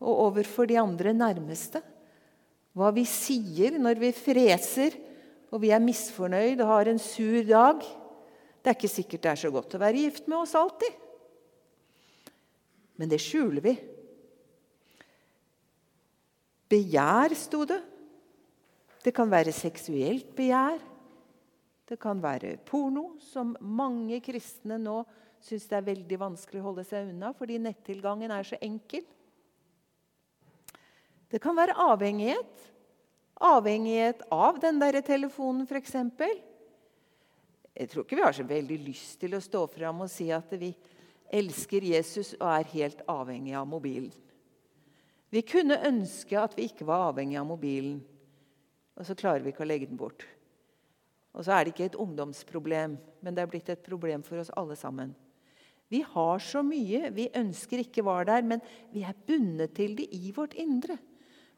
og 0.00 0.22
overfor 0.26 0.66
de 0.66 0.80
andre 0.80 1.12
nærmeste. 1.14 1.82
Hva 2.74 2.90
vi 2.94 3.04
sier 3.06 3.78
når 3.78 4.00
vi 4.02 4.10
freser 4.16 4.96
og 5.50 5.62
vi 5.62 5.72
er 5.74 5.82
misfornøyd 5.82 6.60
og 6.62 6.70
har 6.70 6.90
en 6.90 7.00
sur 7.02 7.42
dag. 7.46 7.82
Det 8.60 8.70
er 8.70 8.76
ikke 8.76 8.90
sikkert 8.90 9.24
det 9.24 9.32
er 9.32 9.40
så 9.44 9.50
godt 9.54 9.74
å 9.74 9.82
være 9.82 10.04
gift 10.04 10.28
med 10.30 10.38
oss 10.42 10.56
alltid. 10.58 10.98
Men 13.00 13.10
det 13.10 13.20
skjuler 13.22 13.64
vi. 13.64 13.74
Begjær, 16.70 17.34
sto 17.34 17.64
det. 17.66 17.80
Det 19.00 19.14
kan 19.16 19.30
være 19.32 19.54
seksuelt 19.56 20.34
begjær. 20.36 20.78
Det 21.90 21.98
kan 21.98 22.20
være 22.22 22.54
porno, 22.62 23.16
som 23.18 23.56
mange 23.60 24.20
kristne 24.22 24.76
nå 24.78 25.00
syns 25.42 25.64
det 25.66 25.78
er 25.78 25.88
veldig 25.88 26.18
vanskelig 26.20 26.60
å 26.60 26.68
holde 26.68 26.84
seg 26.86 27.08
unna 27.10 27.32
fordi 27.34 27.56
nettilgangen 27.58 28.30
er 28.30 28.46
så 28.46 28.58
enkel. 28.62 29.02
Det 31.30 31.40
kan 31.42 31.58
være 31.58 31.74
avhengighet. 31.82 32.68
Avhengighet 33.40 34.22
av 34.30 34.60
den 34.62 34.78
der 34.78 35.00
telefonen, 35.02 35.66
f.eks. 35.66 35.96
Jeg 37.74 37.90
tror 37.90 38.04
ikke 38.04 38.18
vi 38.18 38.26
har 38.26 38.38
så 38.38 38.46
veldig 38.46 38.80
lyst 38.84 39.18
til 39.22 39.34
å 39.34 39.42
stå 39.42 39.66
fram 39.74 40.02
og 40.04 40.10
si 40.12 40.28
at 40.34 40.50
vi 40.60 40.70
elsker 41.30 41.86
Jesus 41.90 42.34
og 42.36 42.48
er 42.52 42.74
helt 42.74 43.02
avhengig 43.10 43.54
av 43.58 43.66
mobilen. 43.70 44.12
Vi 45.30 45.42
kunne 45.46 45.78
ønske 45.86 46.38
at 46.38 46.54
vi 46.58 46.66
ikke 46.70 46.86
var 46.86 47.10
avhengig 47.12 47.38
av 47.38 47.46
mobilen, 47.50 48.00
og 48.98 49.06
så 49.06 49.14
klarer 49.18 49.42
vi 49.42 49.54
ikke 49.54 49.62
å 49.62 49.70
legge 49.70 49.90
den 49.90 49.98
bort. 49.98 50.26
Og 51.34 51.46
så 51.46 51.54
er 51.54 51.64
det 51.64 51.74
ikke 51.74 51.90
et 51.92 51.98
ungdomsproblem, 52.00 52.96
men 53.22 53.36
det 53.36 53.42
er 53.42 53.50
blitt 53.50 53.68
et 53.70 53.84
problem 53.86 54.24
for 54.26 54.40
oss 54.42 54.50
alle 54.58 54.76
sammen. 54.78 55.12
Vi 55.90 56.02
har 56.06 56.42
så 56.42 56.62
mye 56.62 57.10
vi 57.14 57.26
ønsker 57.34 57.82
ikke 57.82 58.04
var 58.06 58.28
der, 58.28 58.44
men 58.46 58.62
vi 58.92 59.02
er 59.06 59.16
bundet 59.26 59.74
til 59.78 59.96
det 59.98 60.06
i 60.14 60.30
vårt 60.34 60.54
indre. 60.58 60.98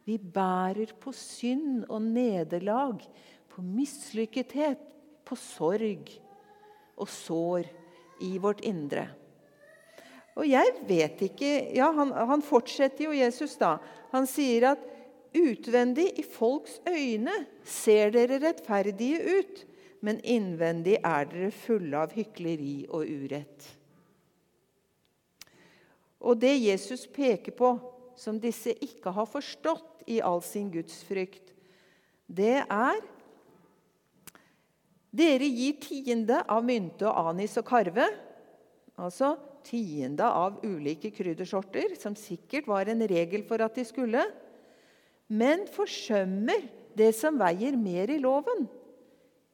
Vi 0.09 0.17
bærer 0.19 0.95
på 1.01 1.13
synd 1.15 1.85
og 1.89 2.03
nederlag, 2.03 3.05
på 3.53 3.63
mislykkethet, 3.63 4.81
på 5.25 5.37
sorg 5.39 6.09
og 6.97 7.09
sår 7.09 7.69
i 8.25 8.37
vårt 8.41 8.65
indre. 8.67 9.07
Og 10.33 10.49
jeg 10.49 10.73
vet 10.89 11.21
ikke 11.29 11.51
Ja, 11.77 11.91
han, 11.93 12.13
han, 12.13 12.43
fortsetter 12.43 13.11
jo, 13.11 13.13
Jesus, 13.17 13.59
da. 13.61 13.77
Han 14.15 14.27
sier 14.29 14.73
at 14.73 14.91
utvendig 15.35 16.09
i 16.18 16.25
folks 16.25 16.79
øyne 16.88 17.35
ser 17.64 18.12
dere 18.14 18.40
rettferdige 18.42 19.38
ut, 19.38 19.62
men 20.03 20.21
innvendig 20.25 20.99
er 20.99 21.29
dere 21.31 21.53
fulle 21.55 22.03
av 22.05 22.14
hykleri 22.16 22.85
og 22.90 23.07
urett. 23.07 23.68
Og 26.23 26.38
det 26.38 26.55
Jesus 26.62 27.07
peker 27.11 27.55
på, 27.59 27.75
som 28.18 28.38
disse 28.38 28.75
ikke 28.85 29.11
har 29.14 29.27
forstått 29.27 30.05
i 30.11 30.21
all 30.23 30.42
sin 30.45 30.71
gudsfrykt, 30.71 31.51
det 32.27 32.62
er 32.62 33.03
Dere 35.12 35.45
gir 35.45 35.75
tiende 35.77 36.38
av 36.49 36.62
mynte 36.64 37.05
og 37.05 37.35
anis 37.35 37.59
og 37.61 37.66
karve. 37.68 38.07
Altså 38.97 39.35
tiende 39.66 40.25
av 40.25 40.62
ulike 40.64 41.11
kryddersorter, 41.12 41.99
som 42.01 42.16
sikkert 42.16 42.71
var 42.71 42.88
en 42.88 43.05
regel 43.05 43.45
for 43.45 43.61
at 43.61 43.77
de 43.77 43.85
skulle, 43.85 44.25
men 45.33 45.64
forsømmer 45.71 46.66
det 46.97 47.12
som 47.16 47.38
veier 47.40 47.77
mer 47.81 48.11
i 48.12 48.21
loven 48.21 48.66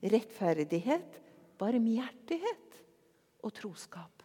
rettferdighet, 0.03 1.19
barmhjertighet 1.59 2.79
og 3.43 3.55
troskap. 3.55 4.25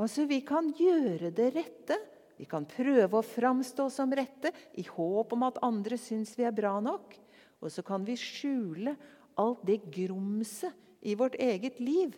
Altså, 0.00 0.24
Vi 0.24 0.40
kan 0.40 0.72
gjøre 0.72 1.30
det 1.30 1.54
rette. 1.54 1.98
Vi 2.36 2.46
kan 2.48 2.64
prøve 2.64 3.18
å 3.18 3.24
framstå 3.24 3.90
som 3.92 4.12
rette 4.12 4.52
i 4.80 4.84
håp 4.88 5.32
om 5.32 5.42
at 5.44 5.60
andre 5.62 5.98
syns 6.00 6.32
vi 6.38 6.44
er 6.48 6.56
bra 6.56 6.78
nok. 6.80 7.12
Og 7.60 7.68
så 7.68 7.84
kan 7.84 8.04
vi 8.04 8.16
skjule 8.16 8.96
alt 9.36 9.60
det 9.68 9.82
grumset 9.92 10.72
i 11.04 11.14
vårt 11.14 11.36
eget 11.36 11.80
liv 11.80 12.16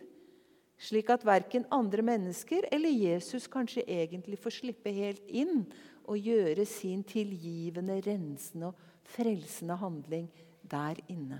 slik 0.83 1.09
at 1.13 1.25
verken 1.25 1.65
andre 1.71 2.03
mennesker 2.05 2.67
eller 2.73 2.91
Jesus 2.91 3.47
kanskje 3.51 3.85
egentlig 3.87 4.39
får 4.41 4.57
slippe 4.57 4.91
helt 4.93 5.23
inn 5.29 5.63
og 6.09 6.19
gjøre 6.19 6.65
sin 6.67 7.03
tilgivende, 7.07 7.99
rensende 8.05 8.71
og 8.71 9.09
frelsende 9.13 9.77
handling 9.79 10.27
der 10.61 10.99
inne. 11.11 11.39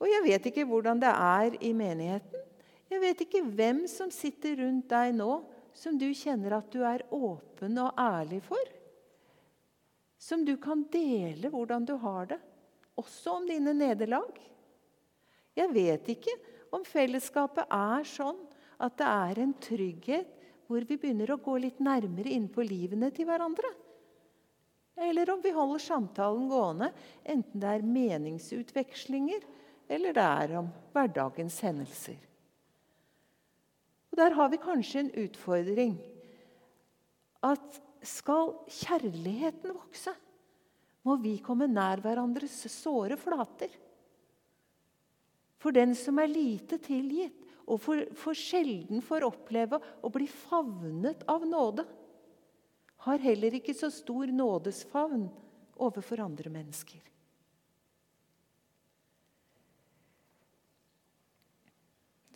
Og 0.00 0.08
jeg 0.08 0.24
vet 0.24 0.46
ikke 0.48 0.66
hvordan 0.68 1.00
det 1.02 1.12
er 1.12 1.56
i 1.60 1.72
menigheten. 1.76 2.46
Jeg 2.90 3.02
vet 3.02 3.20
ikke 3.22 3.42
hvem 3.46 3.84
som 3.90 4.10
sitter 4.10 4.56
rundt 4.64 4.88
deg 4.90 5.12
nå 5.14 5.32
som 5.76 5.98
du 5.98 6.08
kjenner 6.16 6.56
at 6.56 6.70
du 6.72 6.80
er 6.86 7.04
åpen 7.14 7.78
og 7.78 7.98
ærlig 8.00 8.40
for. 8.42 8.62
Som 10.20 10.42
du 10.44 10.56
kan 10.60 10.82
dele 10.92 11.52
hvordan 11.52 11.86
du 11.86 11.94
har 12.02 12.32
det, 12.32 12.40
også 12.98 13.38
om 13.38 13.46
dine 13.48 13.72
nederlag. 13.76 14.32
Jeg 15.56 15.72
vet 15.72 16.10
ikke 16.16 16.34
om 16.74 16.84
fellesskapet 16.86 17.70
er 17.72 18.04
sånn 18.08 18.38
at 18.80 18.96
det 18.98 19.08
er 19.08 19.40
en 19.44 19.54
trygghet 19.62 20.39
hvor 20.70 20.84
vi 20.86 20.94
begynner 21.02 21.32
å 21.34 21.40
gå 21.42 21.56
litt 21.58 21.80
nærmere 21.82 22.30
inn 22.30 22.46
på 22.52 22.62
livene 22.62 23.08
til 23.10 23.26
hverandre. 23.26 23.72
Eller 25.00 25.32
om 25.32 25.40
vi 25.42 25.50
holder 25.50 25.82
samtalen 25.82 26.46
gående, 26.50 26.92
enten 27.24 27.62
det 27.62 27.72
er 27.74 27.86
meningsutvekslinger 27.86 29.42
eller 29.90 30.14
det 30.14 30.26
er 30.44 30.54
om 30.60 30.68
hverdagens 30.94 31.56
hendelser. 31.66 32.20
Og 34.12 34.18
Der 34.20 34.36
har 34.38 34.50
vi 34.52 34.62
kanskje 34.62 35.02
en 35.02 35.12
utfordring. 35.24 35.96
At 37.42 37.80
skal 38.06 38.54
kjærligheten 38.70 39.74
vokse, 39.74 40.14
må 41.02 41.16
vi 41.18 41.38
komme 41.42 41.66
nær 41.66 42.02
hverandres 42.04 42.60
såre 42.70 43.18
flater. 43.18 43.72
For 45.60 45.74
den 45.74 45.96
som 45.98 46.20
er 46.20 46.30
lite 46.30 46.78
tilgitt, 46.78 47.39
og 47.66 47.80
for, 47.82 48.06
for 48.18 48.36
sjelden 48.36 49.02
får 49.04 49.26
oppleve 49.28 49.80
å 50.00 50.10
bli 50.12 50.26
favnet 50.30 51.24
av 51.30 51.46
nåde, 51.48 51.84
har 53.06 53.22
heller 53.24 53.56
ikke 53.56 53.74
så 53.76 53.88
stor 53.92 54.28
nådesfavn 54.28 55.28
overfor 55.80 56.20
andre 56.24 56.52
mennesker. 56.52 57.00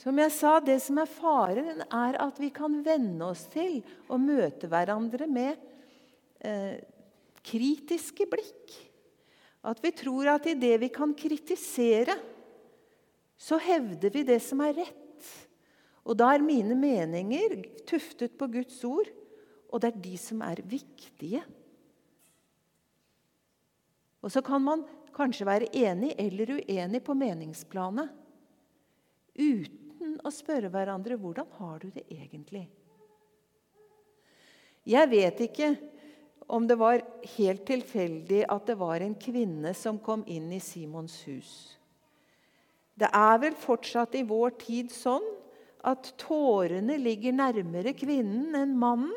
Som 0.04 0.18
jeg 0.20 0.32
sa, 0.36 0.58
Det 0.60 0.76
som 0.84 0.98
er 1.00 1.08
faren, 1.08 1.84
er 1.88 2.16
at 2.20 2.40
vi 2.40 2.50
kan 2.52 2.82
venne 2.84 3.24
oss 3.24 3.46
til 3.52 3.78
å 4.12 4.18
møte 4.20 4.68
hverandre 4.68 5.28
med 5.28 5.56
eh, 6.44 6.76
kritiske 7.40 8.26
blikk. 8.28 8.74
At 9.64 9.80
vi 9.80 9.94
tror 9.96 10.28
at 10.34 10.48
i 10.50 10.56
det 10.60 10.74
vi 10.82 10.90
kan 10.92 11.14
kritisere, 11.16 12.18
så 13.40 13.56
hevder 13.56 14.12
vi 14.12 14.26
det 14.28 14.42
som 14.44 14.60
er 14.64 14.76
rett. 14.82 15.03
Og 16.04 16.18
da 16.20 16.34
er 16.34 16.44
mine 16.44 16.76
meninger 16.76 17.62
tuftet 17.88 18.36
på 18.38 18.48
Guds 18.52 18.76
ord, 18.84 19.08
og 19.72 19.80
det 19.80 19.90
er 19.90 20.02
de 20.04 20.16
som 20.20 20.42
er 20.44 20.60
viktige. 20.68 21.40
Og 24.24 24.32
så 24.32 24.40
kan 24.44 24.62
man 24.64 24.84
kanskje 25.14 25.46
være 25.48 25.70
enig 25.76 26.14
eller 26.18 26.56
uenig 26.58 27.00
på 27.04 27.16
meningsplanet 27.16 28.12
uten 29.34 30.14
å 30.24 30.30
spørre 30.32 30.70
hverandre 30.72 31.18
hvordan 31.18 31.48
har 31.58 31.82
du 31.82 31.90
det 31.94 32.04
egentlig. 32.12 32.66
Jeg 34.84 35.10
vet 35.10 35.40
ikke 35.46 35.74
om 36.52 36.66
det 36.68 36.76
var 36.76 37.00
helt 37.36 37.64
tilfeldig 37.66 38.42
at 38.52 38.66
det 38.68 38.76
var 38.80 39.00
en 39.00 39.16
kvinne 39.16 39.72
som 39.76 39.98
kom 39.98 40.24
inn 40.28 40.50
i 40.52 40.60
Simons 40.60 41.16
hus. 41.28 41.52
Det 42.94 43.08
er 43.08 43.40
vel 43.42 43.56
fortsatt 43.58 44.14
i 44.14 44.26
vår 44.28 44.54
tid 44.60 44.92
sånn 44.92 45.24
at 45.84 46.10
tårene 46.20 46.96
ligger 47.00 47.36
nærmere 47.36 47.92
kvinnen 47.96 48.56
enn 48.56 48.74
mannen. 48.78 49.12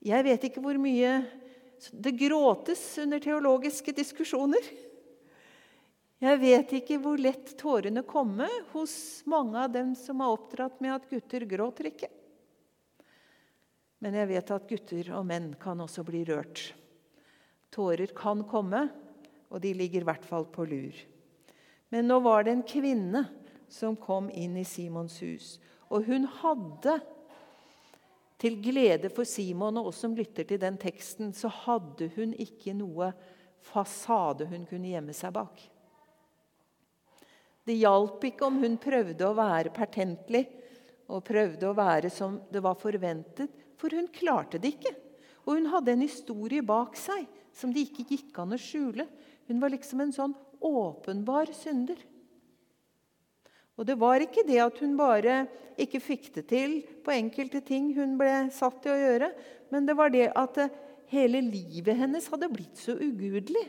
Jeg 0.00 0.24
vet 0.26 0.46
ikke 0.48 0.62
hvor 0.64 0.78
mye 0.80 1.20
det 1.92 2.12
gråtes 2.18 2.82
under 3.00 3.20
teologiske 3.22 3.92
diskusjoner. 3.96 4.64
Jeg 6.20 6.40
vet 6.40 6.72
ikke 6.76 6.98
hvor 7.00 7.20
lett 7.20 7.54
tårene 7.60 8.02
kommer 8.04 8.50
hos 8.74 8.92
mange 9.30 9.60
av 9.62 9.70
dem 9.72 9.94
som 9.96 10.20
har 10.20 10.34
oppdratt 10.34 10.80
med 10.84 10.92
at 10.98 11.06
gutter 11.08 11.46
gråter 11.48 11.88
ikke. 11.92 12.10
Men 14.00 14.16
jeg 14.16 14.28
vet 14.32 14.52
at 14.52 14.68
gutter 14.68 15.12
og 15.16 15.24
menn 15.28 15.52
kan 15.60 15.80
også 15.80 16.04
bli 16.04 16.24
rørt. 16.28 16.70
Tårer 17.72 18.12
kan 18.16 18.42
komme, 18.48 18.86
og 19.48 19.62
de 19.62 19.72
ligger 19.76 20.02
i 20.02 20.08
hvert 20.08 20.26
fall 20.26 20.48
på 20.50 20.64
lur. 20.68 20.96
Men 21.92 22.08
nå 22.08 22.20
var 22.24 22.44
det 22.44 22.54
en 22.54 22.66
kvinne 22.66 23.24
som 23.70 23.96
kom 23.96 24.28
inn 24.30 24.58
i 24.58 24.66
Simons 24.66 25.20
hus. 25.22 25.54
Og 25.90 26.06
hun 26.10 26.26
hadde 26.42 26.98
til 28.40 28.56
glede 28.62 29.10
for 29.12 29.28
Simon 29.28 29.80
og 29.80 29.90
oss 29.90 30.00
som 30.04 30.14
lytter 30.16 30.46
til 30.48 30.60
den 30.62 30.78
teksten, 30.80 31.34
så 31.36 31.50
hadde 31.52 32.10
hun 32.16 32.32
ikke 32.40 32.74
noe 32.76 33.12
fasade 33.70 34.46
hun 34.48 34.64
kunne 34.68 34.92
gjemme 34.94 35.14
seg 35.16 35.34
bak. 35.36 35.60
Det 37.66 37.76
hjalp 37.76 38.24
ikke 38.24 38.46
om 38.48 38.56
hun 38.62 38.78
prøvde 38.80 39.26
å 39.28 39.36
være 39.36 39.72
pertentlig 39.74 40.46
og 41.10 41.24
prøvde 41.26 41.68
å 41.68 41.76
være 41.76 42.10
som 42.12 42.38
det 42.50 42.62
var 42.64 42.78
forventet, 42.80 43.52
for 43.76 43.92
hun 43.94 44.08
klarte 44.12 44.60
det 44.60 44.74
ikke. 44.76 44.94
Og 45.46 45.58
hun 45.58 45.68
hadde 45.72 45.92
en 45.94 46.04
historie 46.04 46.64
bak 46.64 46.96
seg 46.98 47.26
som 47.56 47.72
det 47.74 47.88
ikke 47.88 48.06
gikk 48.08 48.40
an 48.40 48.54
å 48.56 48.60
skjule. 48.60 49.06
Hun 49.48 49.60
var 49.62 49.72
liksom 49.74 50.02
en 50.04 50.14
sånn 50.14 50.34
åpenbar 50.60 51.52
synder. 51.56 51.98
Og 53.80 53.86
det 53.88 53.96
var 53.96 54.20
ikke 54.20 54.44
det 54.44 54.60
at 54.60 54.78
hun 54.82 54.92
bare 54.98 55.46
ikke 55.80 56.02
fikk 56.04 56.28
det 56.34 56.44
til 56.50 56.80
på 57.04 57.14
enkelte 57.14 57.62
ting 57.64 57.94
hun 57.96 58.18
ble 58.20 58.50
satt 58.52 58.82
til 58.84 58.92
å 58.92 59.00
gjøre, 59.00 59.30
men 59.72 59.86
det 59.88 59.96
var 59.96 60.12
det 60.12 60.26
at 60.36 60.58
eh, 60.60 60.74
hele 61.08 61.40
livet 61.46 61.96
hennes 61.96 62.26
hadde 62.28 62.50
blitt 62.52 62.76
så 62.76 62.98
ugudelig. 63.00 63.64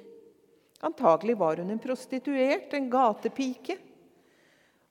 Antagelig 0.83 1.37
var 1.39 1.61
hun 1.61 1.71
en 1.71 1.79
prostituert, 1.79 2.73
en 2.75 2.89
gatepike. 2.91 3.77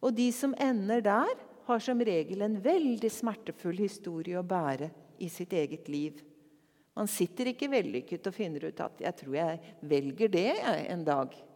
Og 0.00 0.14
de 0.16 0.30
som 0.33 0.56
ender 0.56 1.04
der, 1.04 1.35
har 1.68 1.83
som 1.85 2.00
regel 2.02 2.40
en 2.42 2.56
veldig 2.64 3.11
smertefull 3.12 3.76
historie 3.78 4.38
å 4.40 4.46
bære 4.46 4.88
i 5.22 5.28
sitt 5.30 5.52
eget 5.54 5.87
liv. 5.92 6.16
Man 6.96 7.06
sitter 7.11 7.52
ikke 7.52 7.68
vellykket 7.70 8.26
og 8.26 8.35
finner 8.35 8.64
ut 8.66 8.80
at 8.80 8.98
'jeg 8.98 9.16
tror 9.20 9.35
jeg 9.37 9.61
velger 9.83 10.28
det 10.28 10.50
en 10.64 11.04
dag'. 11.04 11.49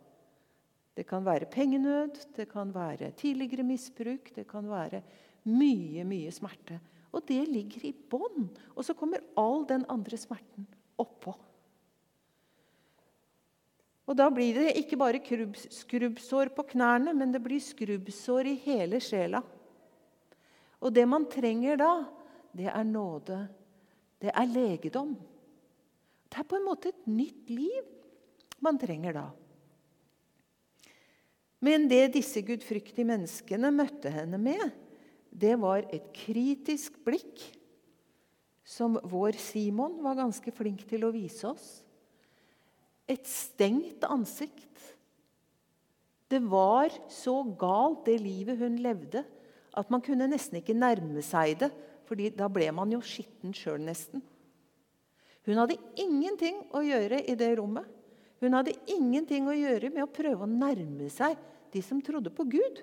Det 0.94 1.06
kan 1.08 1.24
være 1.26 1.50
pengenød, 1.50 2.20
det 2.36 2.46
kan 2.50 2.70
være 2.74 3.10
tidligere 3.18 3.66
misbruk, 3.66 4.30
det 4.34 4.46
kan 4.46 4.68
være 4.70 5.02
mye, 5.50 6.04
mye 6.06 6.30
smerte. 6.32 6.78
Og 7.14 7.24
det 7.26 7.42
ligger 7.50 7.88
i 7.88 7.94
bånn. 7.94 8.48
Og 8.74 8.86
så 8.86 8.94
kommer 8.98 9.22
all 9.38 9.66
den 9.68 9.84
andre 9.90 10.18
smerten 10.18 10.66
oppå. 10.98 11.34
Og 14.04 14.16
Da 14.16 14.28
blir 14.28 14.54
det 14.54 14.76
ikke 14.76 14.98
bare 15.00 15.22
skrubbsår 15.72 16.52
på 16.54 16.66
knærne, 16.74 17.14
men 17.16 17.32
det 17.32 17.42
blir 17.42 17.60
skrubbsår 17.60 18.50
i 18.50 18.58
hele 18.66 19.00
sjela. 19.00 19.40
Og 20.84 20.92
det 20.92 21.06
man 21.08 21.24
trenger 21.24 21.80
da, 21.80 21.92
det 22.52 22.68
er 22.68 22.84
nåde. 22.84 23.38
Det 24.20 24.30
er 24.30 24.46
legedom. 24.46 25.14
Det 26.28 26.38
er 26.38 26.48
på 26.48 26.58
en 26.58 26.66
måte 26.68 26.92
et 26.92 27.06
nytt 27.08 27.48
liv 27.50 27.88
man 28.60 28.78
trenger 28.78 29.16
da. 29.16 29.24
Men 31.64 31.86
det 31.88 32.12
disse 32.18 32.42
gudfryktige 32.44 33.06
menneskene 33.08 33.70
møtte 33.72 34.10
henne 34.12 34.40
med, 34.40 34.64
det 35.32 35.54
var 35.62 35.86
et 35.88 36.10
kritisk 36.14 36.98
blikk 37.06 37.40
som 38.64 38.98
vår 39.10 39.36
Simon 39.40 39.96
var 40.04 40.18
ganske 40.18 40.52
flink 40.56 40.84
til 40.88 41.06
å 41.06 41.12
vise 41.14 41.46
oss. 41.48 41.68
Et 43.08 43.24
stengt 43.28 44.04
ansikt. 44.08 44.92
Det 46.32 46.40
var 46.40 46.92
så 47.12 47.42
galt, 47.60 48.04
det 48.08 48.18
livet 48.22 48.60
hun 48.60 48.78
levde, 48.82 49.24
at 49.74 49.90
man 49.92 50.02
kunne 50.04 50.28
nesten 50.30 50.60
ikke 50.60 50.76
nærme 50.76 51.22
seg 51.24 51.58
det. 51.64 51.72
fordi 52.04 52.28
da 52.36 52.50
ble 52.52 52.66
man 52.76 52.90
jo 52.92 52.98
skitten 53.00 53.54
sjøl, 53.56 53.80
nesten. 53.80 54.20
Hun 55.48 55.56
hadde 55.56 55.78
ingenting 55.96 56.58
å 56.76 56.82
gjøre 56.84 57.22
i 57.24 57.34
det 57.34 57.48
rommet. 57.56 57.86
Hun 58.44 58.52
hadde 58.52 58.74
ingenting 58.92 59.48
å 59.48 59.56
gjøre 59.56 59.88
med 59.88 60.04
å 60.04 60.12
prøve 60.12 60.44
å 60.44 60.50
nærme 60.50 61.08
seg 61.08 61.32
de 61.74 61.82
som 61.82 62.00
trodde 62.02 62.32
på 62.34 62.46
Gud. 62.54 62.82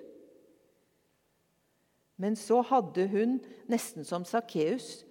Men 2.20 2.36
så 2.38 2.60
hadde 2.68 3.08
hun, 3.10 3.38
nesten 3.70 4.06
som 4.06 4.26
Sakkeus, 4.28 5.02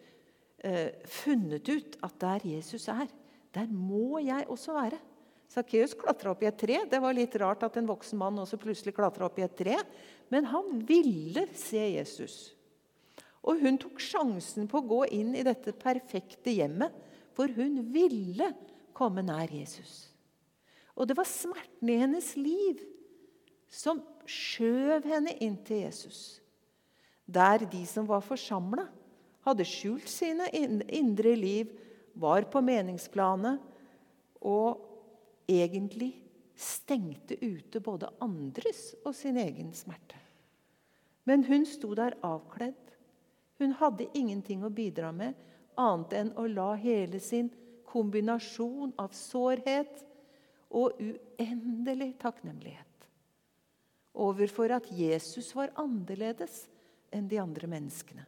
eh, 0.63 0.93
funnet 1.09 1.67
ut 1.67 1.97
at 2.05 2.19
der 2.21 2.45
Jesus 2.53 2.87
er, 2.87 3.09
der 3.51 3.67
må 3.67 4.21
jeg 4.23 4.47
også 4.47 4.77
være. 4.77 4.99
Sakkeus 5.51 5.93
klatra 5.99 6.31
opp 6.31 6.45
i 6.45 6.47
et 6.47 6.59
tre. 6.61 6.77
Det 6.87 7.01
var 7.03 7.15
litt 7.15 7.33
rart 7.41 7.65
at 7.67 7.75
en 7.75 7.89
voksen 7.89 8.19
mann 8.21 8.39
også 8.39 8.59
plutselig 8.61 8.93
klatra 8.95 9.27
opp 9.27 9.41
i 9.41 9.43
et 9.43 9.57
tre. 9.57 9.75
Men 10.31 10.47
han 10.47 10.79
ville 10.87 11.43
se 11.59 11.81
Jesus. 11.97 12.53
Og 13.43 13.59
hun 13.59 13.79
tok 13.81 13.99
sjansen 13.99 14.69
på 14.71 14.79
å 14.79 14.87
gå 14.87 15.01
inn 15.17 15.33
i 15.35 15.43
dette 15.43 15.73
perfekte 15.75 16.53
hjemmet, 16.53 16.93
for 17.35 17.51
hun 17.57 17.81
ville 17.91 18.47
komme 18.95 19.25
nær 19.25 19.51
Jesus. 19.51 20.11
Og 20.95 21.09
det 21.09 21.17
var 21.17 21.27
smerten 21.27 21.89
i 21.89 21.99
hennes 21.99 22.31
liv 22.37 22.79
som 23.71 24.01
skjøv 24.27 25.07
henne 25.07 25.33
inn 25.39 25.55
til 25.65 25.85
Jesus. 25.85 26.41
Der 27.25 27.63
de 27.71 27.85
som 27.87 28.07
var 28.09 28.23
forsamla, 28.25 28.89
hadde 29.47 29.65
skjult 29.65 30.09
sine 30.11 30.49
indre 30.53 31.33
liv, 31.39 31.71
var 32.13 32.43
på 32.51 32.59
meningsplanet 32.61 33.61
og 34.43 34.81
egentlig 35.49 36.11
stengte 36.59 37.37
ute 37.39 37.79
både 37.81 38.11
andres 38.21 38.91
og 39.05 39.15
sin 39.15 39.39
egen 39.39 39.71
smerte. 39.73 40.19
Men 41.25 41.45
hun 41.47 41.65
sto 41.65 41.93
der 41.97 42.17
avkledd. 42.25 42.75
Hun 43.61 43.73
hadde 43.79 44.09
ingenting 44.17 44.65
å 44.65 44.73
bidra 44.73 45.13
med 45.15 45.37
annet 45.79 46.15
enn 46.19 46.31
å 46.35 46.47
la 46.51 46.73
hele 46.81 47.21
sin 47.23 47.49
kombinasjon 47.87 48.93
av 48.99 49.15
sårhet 49.15 50.03
og 50.69 50.99
uendelig 50.99 52.13
takknemlighet 52.21 52.90
overfor 54.13 54.73
at 54.75 54.89
Jesus 54.91 55.51
var 55.55 55.73
annerledes 55.79 56.65
enn 57.11 57.29
de 57.31 57.39
andre 57.41 57.69
menneskene. 57.71 58.25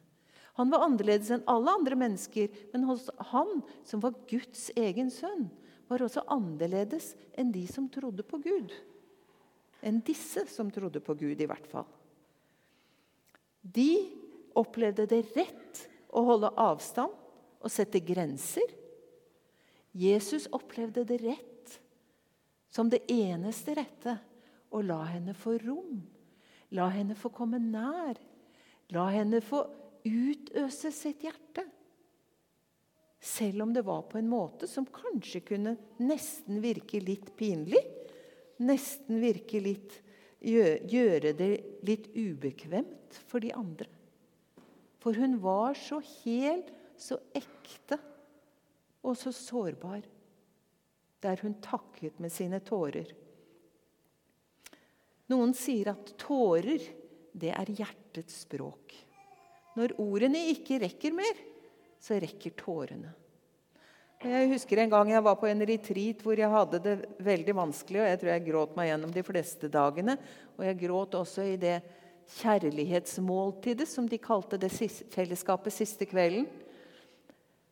Han 0.59 0.69
var 0.69 0.85
annerledes 0.85 1.31
enn 1.33 1.45
alle 1.49 1.73
andre 1.73 1.97
mennesker, 1.97 2.51
men 2.73 2.85
han, 3.31 3.53
som 3.87 4.03
var 4.03 4.17
Guds 4.29 4.67
egen 4.77 5.09
sønn, 5.11 5.47
var 5.89 6.03
også 6.05 6.23
annerledes 6.31 7.13
enn 7.37 7.51
de 7.53 7.65
som 7.69 7.89
trodde 7.91 8.25
på 8.25 8.37
Gud. 8.43 8.73
Enn 9.83 9.99
disse 10.05 10.45
som 10.51 10.69
trodde 10.71 11.01
på 11.03 11.15
Gud, 11.17 11.41
i 11.41 11.49
hvert 11.49 11.65
fall. 11.67 11.87
De 13.63 14.05
opplevde 14.59 15.07
det 15.09 15.23
rett 15.33 15.83
å 16.13 16.21
holde 16.27 16.53
avstand 16.61 17.13
og 17.63 17.71
sette 17.71 18.01
grenser. 18.05 18.67
Jesus 19.93 20.45
opplevde 20.53 21.05
det 21.07 21.19
rett 21.23 21.79
som 22.73 22.89
det 22.89 23.03
eneste 23.11 23.75
rette 23.77 24.17
og 24.73 24.85
la 24.89 24.99
henne 25.11 25.35
få 25.37 25.57
rom. 25.61 26.01
La 26.73 26.89
henne 26.93 27.15
få 27.17 27.29
komme 27.33 27.61
nær. 27.61 28.17
La 28.93 29.07
henne 29.13 29.41
få 29.45 29.61
utøse 30.03 30.91
sitt 30.93 31.23
hjerte. 31.23 31.65
Selv 33.23 33.63
om 33.63 33.73
det 33.73 33.85
var 33.87 34.01
på 34.09 34.19
en 34.19 34.27
måte 34.27 34.67
som 34.67 34.87
kanskje 34.89 35.43
kunne 35.47 35.77
nesten 36.03 36.59
virke 36.63 36.99
litt 36.99 37.29
pinlig. 37.39 37.79
Nesten 38.63 39.21
virke 39.23 39.61
litt 39.63 40.01
Gjøre 40.43 41.29
det 41.39 41.53
litt 41.87 42.09
ubekvemt 42.19 43.15
for 43.29 43.39
de 43.39 43.53
andre. 43.55 43.87
For 44.99 45.15
hun 45.15 45.37
var 45.39 45.77
så 45.79 46.01
hel, 46.03 46.65
så 46.99 47.15
ekte 47.31 47.95
og 49.07 49.15
så 49.19 49.31
sårbar. 49.31 50.03
Der 51.23 51.39
hun 51.39 51.55
takket 51.63 52.19
med 52.19 52.31
sine 52.35 52.59
tårer. 52.59 53.07
Noen 55.31 55.53
sier 55.55 55.93
at 55.93 56.13
tårer, 56.19 56.83
det 57.33 57.53
er 57.55 57.71
hjertets 57.71 58.43
språk. 58.43 58.93
Når 59.77 59.95
ordene 60.01 60.41
ikke 60.51 60.81
rekker 60.83 61.15
mer, 61.15 61.37
så 62.03 62.19
rekker 62.21 62.53
tårene. 62.59 63.13
Jeg 64.23 64.47
husker 64.53 64.79
en 64.79 64.91
gang 64.91 65.09
jeg 65.11 65.23
var 65.25 65.35
på 65.35 65.49
en 65.49 65.65
retreat 65.67 66.21
hvor 66.23 66.39
jeg 66.39 66.51
hadde 66.51 66.79
det 66.83 66.93
veldig 67.23 67.55
vanskelig. 67.57 67.99
og 67.99 68.07
Jeg 68.07 68.19
tror 68.21 68.31
jeg 68.31 68.45
gråt 68.45 68.77
meg 68.77 68.87
gjennom 68.87 69.11
de 69.11 69.23
fleste 69.27 69.69
dagene. 69.71 70.15
Og 70.55 70.63
jeg 70.63 70.79
gråt 70.79 71.17
også 71.19 71.47
i 71.51 71.57
det 71.59 71.73
kjærlighetsmåltidet 72.37 73.87
som 73.89 74.07
de 74.07 74.19
kalte 74.23 74.59
det 74.61 74.71
fellesskapet 74.71 75.75
siste 75.75 76.07
kvelden. 76.07 76.47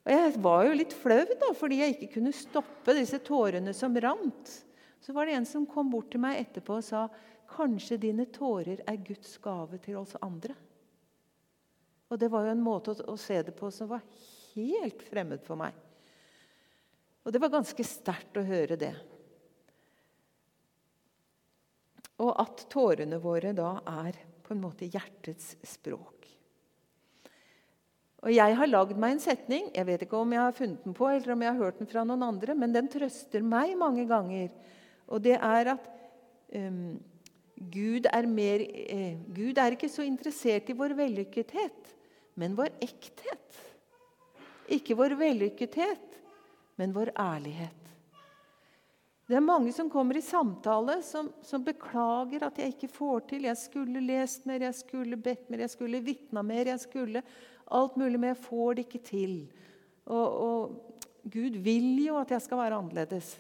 Og 0.04 0.12
Jeg 0.12 0.34
var 0.44 0.66
jo 0.66 0.76
litt 0.76 0.96
flau 0.98 1.24
da, 1.40 1.54
fordi 1.56 1.80
jeg 1.84 1.96
ikke 1.96 2.14
kunne 2.18 2.36
stoppe 2.36 2.98
disse 2.98 3.22
tårene 3.24 3.72
som 3.78 3.96
rant. 3.96 4.56
Så 5.02 5.16
var 5.16 5.30
det 5.30 5.38
en 5.38 5.48
som 5.48 5.68
kom 5.70 5.88
bort 5.94 6.12
til 6.12 6.20
meg 6.24 6.42
etterpå 6.42 6.82
og 6.82 6.86
sa 6.86 7.06
Kanskje 7.52 8.00
dine 8.00 8.26
tårer 8.32 8.84
er 8.88 9.04
Guds 9.06 9.36
gave 9.44 9.80
til 9.84 10.00
oss 10.00 10.16
andre. 10.22 10.56
Og 12.12 12.20
Det 12.20 12.28
var 12.32 12.46
jo 12.46 12.52
en 12.52 12.64
måte 12.64 12.96
å, 13.08 13.16
se 13.20 13.40
det 13.44 13.54
på 13.56 13.72
som 13.72 13.88
var 13.92 14.04
helt 14.54 15.04
fremmed 15.08 15.44
for 15.46 15.60
meg. 15.60 15.76
Og 17.24 17.32
det 17.32 17.40
var 17.40 17.54
ganske 17.54 17.86
sterkt 17.86 18.40
å 18.40 18.44
høre 18.44 18.76
det. 18.80 18.94
Og 22.22 22.34
at 22.42 22.66
tårene 22.72 23.20
våre 23.22 23.54
da 23.58 23.78
er 24.04 24.18
på 24.44 24.56
en 24.56 24.64
måte 24.64 24.90
hjertets 24.90 25.56
språk. 25.64 26.28
Og 28.22 28.30
Jeg 28.36 28.54
har 28.54 28.70
lagd 28.70 29.00
meg 29.02 29.16
en 29.16 29.24
setning, 29.24 29.72
jeg 29.74 29.88
vet 29.88 30.04
ikke 30.06 30.20
om 30.20 30.34
jeg 30.36 30.44
har 30.44 30.54
funnet 30.54 30.84
den 30.86 30.94
på, 30.94 31.08
eller 31.10 31.34
om 31.34 31.42
jeg 31.42 31.56
har 31.56 31.64
hørt 31.64 31.80
den 31.80 31.90
fra 31.90 32.04
noen 32.06 32.26
andre, 32.28 32.54
men 32.54 32.76
den 32.76 32.90
trøster 32.92 33.42
meg 33.42 33.74
mange 33.80 34.06
ganger. 34.10 34.52
Og 35.10 35.24
det 35.26 35.40
er 35.40 35.72
at 35.74 35.88
um, 36.54 37.00
Gud 37.70 38.08
er, 38.10 38.26
mer, 38.26 38.64
eh, 38.66 39.20
Gud 39.36 39.60
er 39.62 39.76
ikke 39.76 39.90
så 39.92 40.06
interessert 40.08 40.70
i 40.72 40.78
vår 40.78 40.96
vellykkethet, 40.98 41.92
men 42.40 42.56
vår 42.58 42.74
ekthet. 42.82 43.60
Ikke 44.72 44.96
vår 44.98 45.14
vellykkethet, 45.20 46.18
men 46.80 46.96
vår 46.96 47.12
ærlighet. 47.20 47.78
Det 49.32 49.38
er 49.38 49.44
mange 49.46 49.72
som 49.72 49.88
kommer 49.88 50.18
i 50.20 50.24
samtale 50.26 50.98
som, 51.08 51.30
som, 51.46 51.64
beklager 51.64 52.44
at 52.44 52.58
jeg 52.60 52.74
ikke 52.74 52.90
får 52.92 53.22
til. 53.30 53.46
Jeg 53.48 53.60
skulle 53.62 54.02
lest 54.04 54.48
mer, 54.50 54.66
jeg 54.66 54.76
skulle 54.76 55.16
bedt 55.16 55.46
mer, 55.48 55.64
jeg 55.64 55.72
skulle 55.72 56.02
vitna 56.04 56.44
mer. 56.44 56.68
jeg 56.68 56.82
skulle 56.84 57.22
alt 57.72 57.96
mulig, 57.96 58.20
Men 58.20 58.34
jeg 58.34 58.44
får 58.44 58.74
det 58.74 58.86
ikke 58.88 59.04
til. 59.08 59.36
Og, 60.06 60.28
og, 60.48 60.88
Gud 61.22 61.62
vil 61.62 62.04
jo 62.04 62.18
at 62.18 62.32
jeg 62.34 62.42
skal 62.42 62.58
være 62.58 62.76
annerledes. 62.76 63.36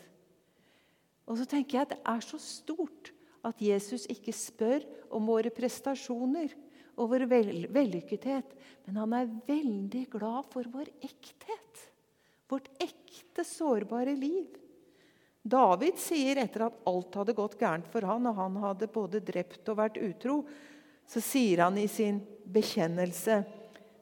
Og 1.26 1.38
så 1.38 1.46
tenker 1.50 1.80
jeg 1.80 1.82
at 1.82 1.96
det 1.96 2.00
er 2.06 2.20
så 2.24 2.38
stort 2.38 3.12
at 3.48 3.62
Jesus 3.62 4.08
ikke 4.12 4.34
spør 4.36 4.86
om 5.14 5.30
våre 5.30 5.52
prestasjoner 5.54 6.54
og 7.00 7.14
vår 7.14 7.26
vellykkethet. 7.72 8.56
Men 8.86 9.00
han 9.04 9.16
er 9.18 9.32
veldig 9.48 10.06
glad 10.14 10.50
for 10.54 10.68
vår 10.72 10.92
ekthet. 11.02 11.86
Vårt 12.52 12.68
ekte, 12.84 13.46
sårbare 13.48 14.14
liv. 14.18 14.50
David 15.42 15.98
sier 15.98 16.38
etter 16.44 16.68
at 16.68 16.84
alt 16.86 17.16
hadde 17.18 17.38
gått 17.38 17.58
gærent 17.58 17.88
for 17.90 18.06
han, 18.06 18.28
og 18.30 18.38
han 18.38 18.60
hadde 18.62 18.92
både 18.94 19.24
drept 19.26 19.72
og 19.72 19.80
vært 19.80 19.98
utro, 19.98 20.44
så 21.08 21.24
sier 21.24 21.64
han 21.66 21.80
i 21.82 21.88
sin 21.90 22.20
bekjennelse 22.46 23.42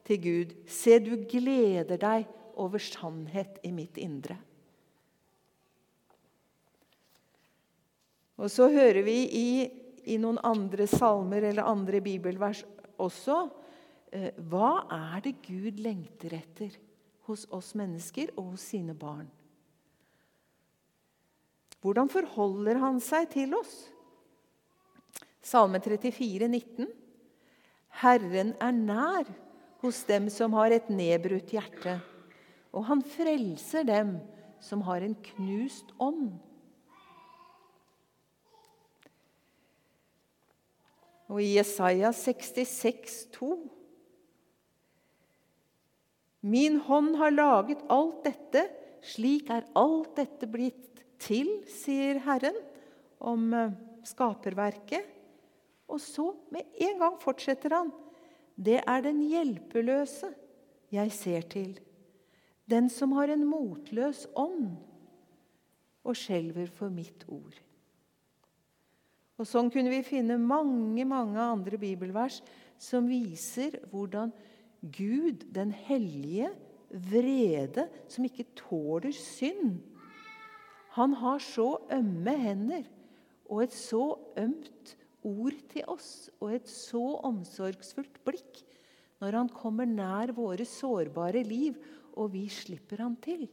til 0.08 0.20
Gud 0.20 0.54
Se, 0.68 0.98
du 1.00 1.16
gleder 1.30 2.02
deg 2.02 2.28
over 2.60 2.82
sannhet 2.84 3.62
i 3.64 3.72
mitt 3.72 3.98
indre. 4.02 4.36
Og 8.40 8.48
så 8.52 8.70
hører 8.72 9.02
vi 9.04 9.18
i, 9.36 9.50
i 10.14 10.18
noen 10.22 10.40
andre 10.48 10.88
salmer 10.88 11.50
eller 11.50 11.68
andre 11.68 12.00
bibelvers 12.04 12.64
også 13.00 13.42
eh, 14.16 14.32
Hva 14.52 14.86
er 14.96 15.26
det 15.26 15.36
Gud 15.44 15.82
lengter 15.84 16.38
etter 16.40 16.78
hos 17.28 17.46
oss 17.54 17.74
mennesker 17.78 18.32
og 18.38 18.54
hos 18.54 18.70
sine 18.72 18.96
barn? 18.98 19.28
Hvordan 21.80 22.10
forholder 22.12 22.80
han 22.82 23.00
seg 23.04 23.30
til 23.32 23.54
oss? 23.56 23.76
Salme 25.44 25.80
34, 25.80 26.48
19. 26.52 26.90
Herren 28.02 28.52
er 28.60 28.76
nær 28.76 29.30
hos 29.84 30.02
dem 30.08 30.28
som 30.32 30.56
har 30.60 30.76
et 30.76 30.90
nedbrutt 30.92 31.54
hjerte, 31.56 31.96
og 32.76 32.86
han 32.90 33.02
frelser 33.16 33.88
dem 33.88 34.18
som 34.64 34.84
har 34.88 35.04
en 35.06 35.16
knust 35.32 35.94
ånd. 36.04 36.36
Og 41.30 41.42
i 41.44 41.54
Jesaja 41.60 42.10
66, 42.16 43.20
2. 43.36 43.52
Min 46.50 46.80
hånd 46.88 47.18
har 47.20 47.36
laget 47.36 47.84
alt 47.92 48.24
dette, 48.26 48.64
slik 49.06 49.52
er 49.54 49.68
alt 49.78 50.16
dette 50.18 50.50
blitt 50.50 51.04
til, 51.22 51.52
sier 51.70 52.22
Herren 52.26 52.58
om 53.20 53.54
eh, 53.54 53.76
skaperverket. 54.08 55.06
Og 55.90 56.02
så, 56.02 56.32
med 56.54 56.66
en 56.82 57.00
gang, 57.02 57.18
fortsetter 57.22 57.74
han. 57.76 57.94
Det 58.56 58.80
er 58.82 59.06
den 59.06 59.22
hjelpeløse 59.26 60.32
jeg 60.94 61.14
ser 61.16 61.48
til. 61.52 61.78
Den 62.70 62.90
som 62.94 63.14
har 63.18 63.32
en 63.34 63.46
motløs 63.50 64.26
ånd 64.38 64.78
og 66.06 66.18
skjelver 66.18 66.70
for 66.74 66.94
mitt 66.94 67.26
ord. 67.30 67.56
Og 69.40 69.48
Sånn 69.48 69.70
kunne 69.72 69.92
vi 69.94 70.04
finne 70.04 70.36
mange 70.42 71.06
mange 71.08 71.40
andre 71.40 71.80
bibelvers 71.80 72.42
som 72.80 73.08
viser 73.08 73.78
hvordan 73.92 74.34
Gud, 74.80 75.46
den 75.52 75.72
hellige, 75.76 76.52
vrede, 76.90 77.86
som 78.10 78.26
ikke 78.26 78.48
tåler 78.58 79.14
synd, 79.14 79.78
han 80.96 81.14
har 81.22 81.40
så 81.44 81.68
ømme 81.94 82.34
hender 82.42 82.88
og 83.46 83.62
et 83.68 83.76
så 83.76 84.04
ømt 84.42 84.96
ord 85.26 85.58
til 85.70 85.86
oss 85.92 86.30
og 86.40 86.56
et 86.58 86.70
så 86.72 87.04
omsorgsfullt 87.30 88.20
blikk 88.26 88.64
når 89.22 89.38
han 89.38 89.52
kommer 89.54 89.88
nær 89.90 90.32
våre 90.34 90.66
sårbare 90.68 91.44
liv, 91.44 91.76
og 92.16 92.32
vi 92.34 92.46
slipper 92.52 93.04
han 93.04 93.18
til. 93.22 93.46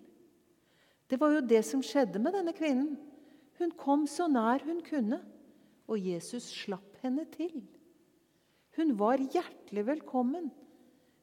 Det 1.06 1.18
var 1.20 1.34
jo 1.34 1.42
det 1.42 1.62
som 1.66 1.82
skjedde 1.84 2.22
med 2.22 2.34
denne 2.38 2.54
kvinnen. 2.54 2.94
Hun 3.58 3.72
kom 3.78 4.06
så 4.10 4.28
nær 4.30 4.62
hun 4.66 4.78
kunne, 4.86 5.18
og 5.86 6.02
Jesus 6.02 6.48
slapp 6.50 6.98
henne 7.02 7.26
til. 7.32 7.62
Hun 8.76 8.92
var 8.98 9.22
hjertelig 9.22 9.86
velkommen 9.86 10.50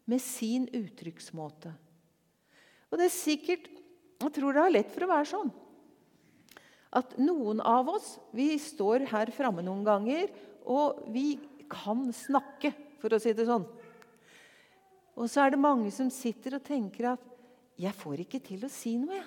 med 0.09 0.22
sin 0.24 0.66
uttrykksmåte. 0.74 1.74
Og 2.91 2.99
det 2.99 3.09
er 3.09 3.16
sikkert 3.16 3.70
Jeg 4.24 4.32
tror 4.38 4.55
det 4.55 4.61
er 4.64 4.72
lett 4.72 4.91
for 4.93 5.03
å 5.03 5.09
være 5.09 5.28
sånn 5.28 5.49
at 6.93 7.16
noen 7.18 7.61
av 7.66 7.89
oss 7.89 8.14
vi 8.38 8.53
står 8.61 9.07
her 9.09 9.32
framme 9.34 9.64
noen 9.66 9.82
ganger, 9.86 10.30
og 10.70 11.07
vi 11.11 11.39
kan 11.70 12.05
snakke, 12.14 12.70
for 13.01 13.16
å 13.16 13.20
si 13.20 13.34
det 13.36 13.47
sånn. 13.49 13.66
Og 15.18 15.30
så 15.30 15.43
er 15.43 15.53
det 15.53 15.61
mange 15.61 15.89
som 15.93 16.11
sitter 16.14 16.57
og 16.57 16.66
tenker 16.66 17.14
at 17.14 17.24
'jeg 17.78 17.93
får 17.93 18.22
ikke 18.22 18.39
til 18.39 18.66
å 18.66 18.70
si 18.70 18.97
noe'. 18.97 19.18
Jeg, 19.18 19.26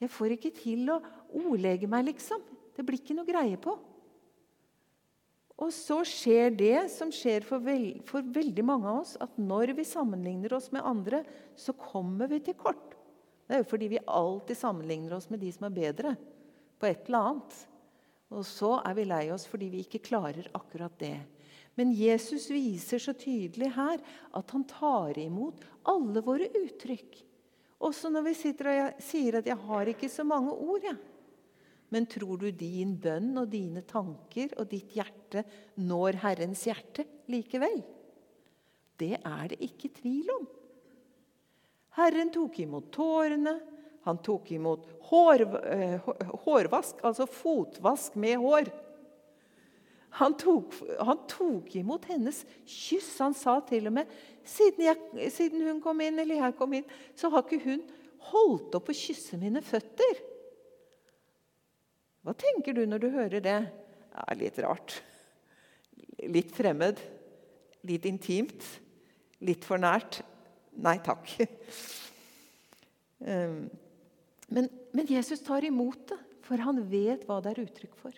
jeg 0.00 0.10
får 0.10 0.30
ikke 0.32 0.54
til 0.56 0.88
å 0.88 1.02
ordlegge 1.30 1.86
meg, 1.86 2.06
liksom. 2.06 2.40
Det 2.74 2.84
blir 2.84 2.98
ikke 2.98 3.14
noe 3.14 3.28
greie 3.28 3.56
på. 3.60 3.78
Og 5.60 5.72
så 5.76 5.98
skjer 6.08 6.54
det 6.56 6.86
som 6.92 7.10
skjer 7.12 7.44
for, 7.44 7.60
veld, 7.60 8.00
for 8.08 8.24
veldig 8.24 8.64
mange 8.64 8.88
av 8.88 9.02
oss, 9.02 9.16
at 9.20 9.36
når 9.36 9.74
vi 9.76 9.84
sammenligner 9.84 10.54
oss 10.56 10.70
med 10.72 10.86
andre, 10.86 11.20
så 11.52 11.74
kommer 11.76 12.30
vi 12.30 12.40
til 12.46 12.56
kort. 12.56 12.96
Det 13.44 13.58
er 13.58 13.64
jo 13.64 13.68
fordi 13.72 13.90
vi 13.92 14.04
alltid 14.06 14.56
sammenligner 14.56 15.16
oss 15.16 15.28
med 15.28 15.42
de 15.42 15.50
som 15.52 15.66
er 15.68 15.76
bedre 15.76 16.14
på 16.80 16.88
et 16.88 17.04
eller 17.10 17.32
annet. 17.32 17.58
Og 18.30 18.46
så 18.46 18.76
er 18.86 18.96
vi 18.96 19.08
lei 19.10 19.24
oss 19.34 19.44
fordi 19.50 19.68
vi 19.72 19.82
ikke 19.84 20.04
klarer 20.06 20.48
akkurat 20.56 20.94
det. 21.02 21.18
Men 21.76 21.92
Jesus 21.94 22.48
viser 22.52 23.02
så 23.02 23.12
tydelig 23.16 23.72
her 23.74 24.00
at 24.36 24.54
han 24.54 24.64
tar 24.70 25.18
imot 25.18 25.64
alle 25.90 26.22
våre 26.24 26.48
uttrykk. 26.62 27.20
Også 27.80 28.10
når 28.12 28.26
vi 28.28 28.34
sitter 28.36 28.70
og 28.70 29.02
sier 29.02 29.38
at 29.38 29.46
'jeg 29.46 29.56
har 29.56 29.86
ikke 29.88 30.08
så 30.08 30.24
mange 30.24 30.52
ord'. 30.52 30.84
Ja. 30.84 30.96
Men 31.90 32.06
tror 32.10 32.38
du 32.38 32.50
din 32.54 32.94
bønn 33.02 33.32
og 33.40 33.50
dine 33.50 33.82
tanker 33.86 34.52
og 34.58 34.68
ditt 34.70 34.94
hjerte 34.94 35.42
når 35.82 36.20
Herrens 36.22 36.62
hjerte 36.68 37.06
likevel? 37.30 37.80
Det 39.00 39.16
er 39.18 39.50
det 39.50 39.58
ikke 39.64 39.90
tvil 39.96 40.30
om. 40.36 40.46
Herren 41.98 42.30
tok 42.30 42.60
imot 42.62 42.92
tårene, 42.94 43.56
han 44.06 44.20
tok 44.24 44.52
imot 44.54 44.86
hår, 45.10 45.42
eh, 45.66 46.06
hårvask, 46.44 47.02
altså 47.04 47.26
fotvask 47.26 48.14
med 48.16 48.38
hår. 48.40 48.70
Han 50.18 50.34
tok, 50.38 50.74
han 50.98 51.20
tok, 51.30 51.74
imot 51.78 52.08
hennes 52.10 52.42
kyss. 52.66 53.12
Han 53.22 53.34
sa 53.36 53.60
til 53.66 53.86
og 53.90 53.94
med 54.00 54.10
siden, 54.46 54.86
jeg, 54.88 55.30
siden 55.30 55.62
hun 55.66 55.82
kom 55.82 56.00
inn, 56.02 56.18
eller 56.18 56.40
jeg 56.40 56.56
kom 56.58 56.74
inn, 56.74 56.88
så 57.14 57.30
har 57.30 57.44
ikke 57.44 57.62
hun 57.66 57.84
holdt 58.30 58.74
opp 58.78 58.90
å 58.90 58.96
kysse 58.96 59.38
mine 59.40 59.62
føtter. 59.62 60.18
Hva 62.26 62.34
tenker 62.36 62.76
du 62.76 62.82
når 62.88 63.02
du 63.02 63.08
hører 63.14 63.44
det? 63.44 63.58
Er 64.10 64.38
litt 64.38 64.58
rart. 64.60 64.98
Litt 66.28 66.52
fremmed. 66.56 67.00
Litt 67.88 68.08
intimt. 68.08 68.66
Litt 69.40 69.64
for 69.64 69.80
nært. 69.80 70.20
Nei 70.80 70.98
takk. 71.04 71.32
Um, 73.20 73.68
men, 74.48 74.68
men, 74.96 75.08
Jesus 75.08 75.42
tar 75.44 75.64
imot 75.66 76.06
det, 76.08 76.16
for 76.46 76.60
han 76.64 76.80
vet 76.90 77.26
hva 77.28 77.38
det 77.44 77.52
er 77.52 77.62
uttrykk 77.66 77.96
for. 78.00 78.14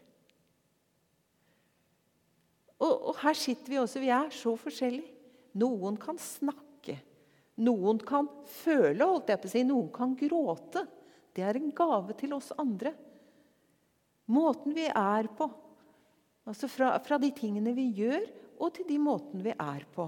Og, 2.83 2.93
og 3.11 3.17
her 3.23 3.39
sitter 3.39 3.75
vi 3.75 3.81
også. 3.83 4.03
Vi 4.03 4.11
er 4.15 4.31
så 4.35 4.57
forskjellige. 4.59 5.11
Noen 5.59 5.99
kan 6.01 6.19
snakke. 6.19 6.97
Noen 7.63 8.01
kan 8.03 8.31
føle, 8.49 9.05
holdt 9.05 9.31
jeg 9.31 9.43
på 9.43 9.51
å 9.51 9.53
si. 9.53 9.65
Noen 9.69 9.91
kan 9.95 10.15
gråte. 10.19 10.87
Det 11.37 11.45
er 11.45 11.59
en 11.59 11.71
gave 11.77 12.17
til 12.19 12.33
oss 12.35 12.51
andre. 12.59 12.95
Måten 14.31 14.75
vi 14.77 14.87
er 14.87 15.29
på. 15.37 15.49
Altså 16.47 16.69
fra, 16.71 16.95
fra 17.03 17.19
de 17.23 17.31
tingene 17.35 17.75
vi 17.75 17.89
gjør, 17.97 18.27
og 18.63 18.75
til 18.77 18.87
de 18.89 18.99
måtene 19.03 19.43
vi 19.45 19.55
er 19.55 19.87
på. 19.95 20.07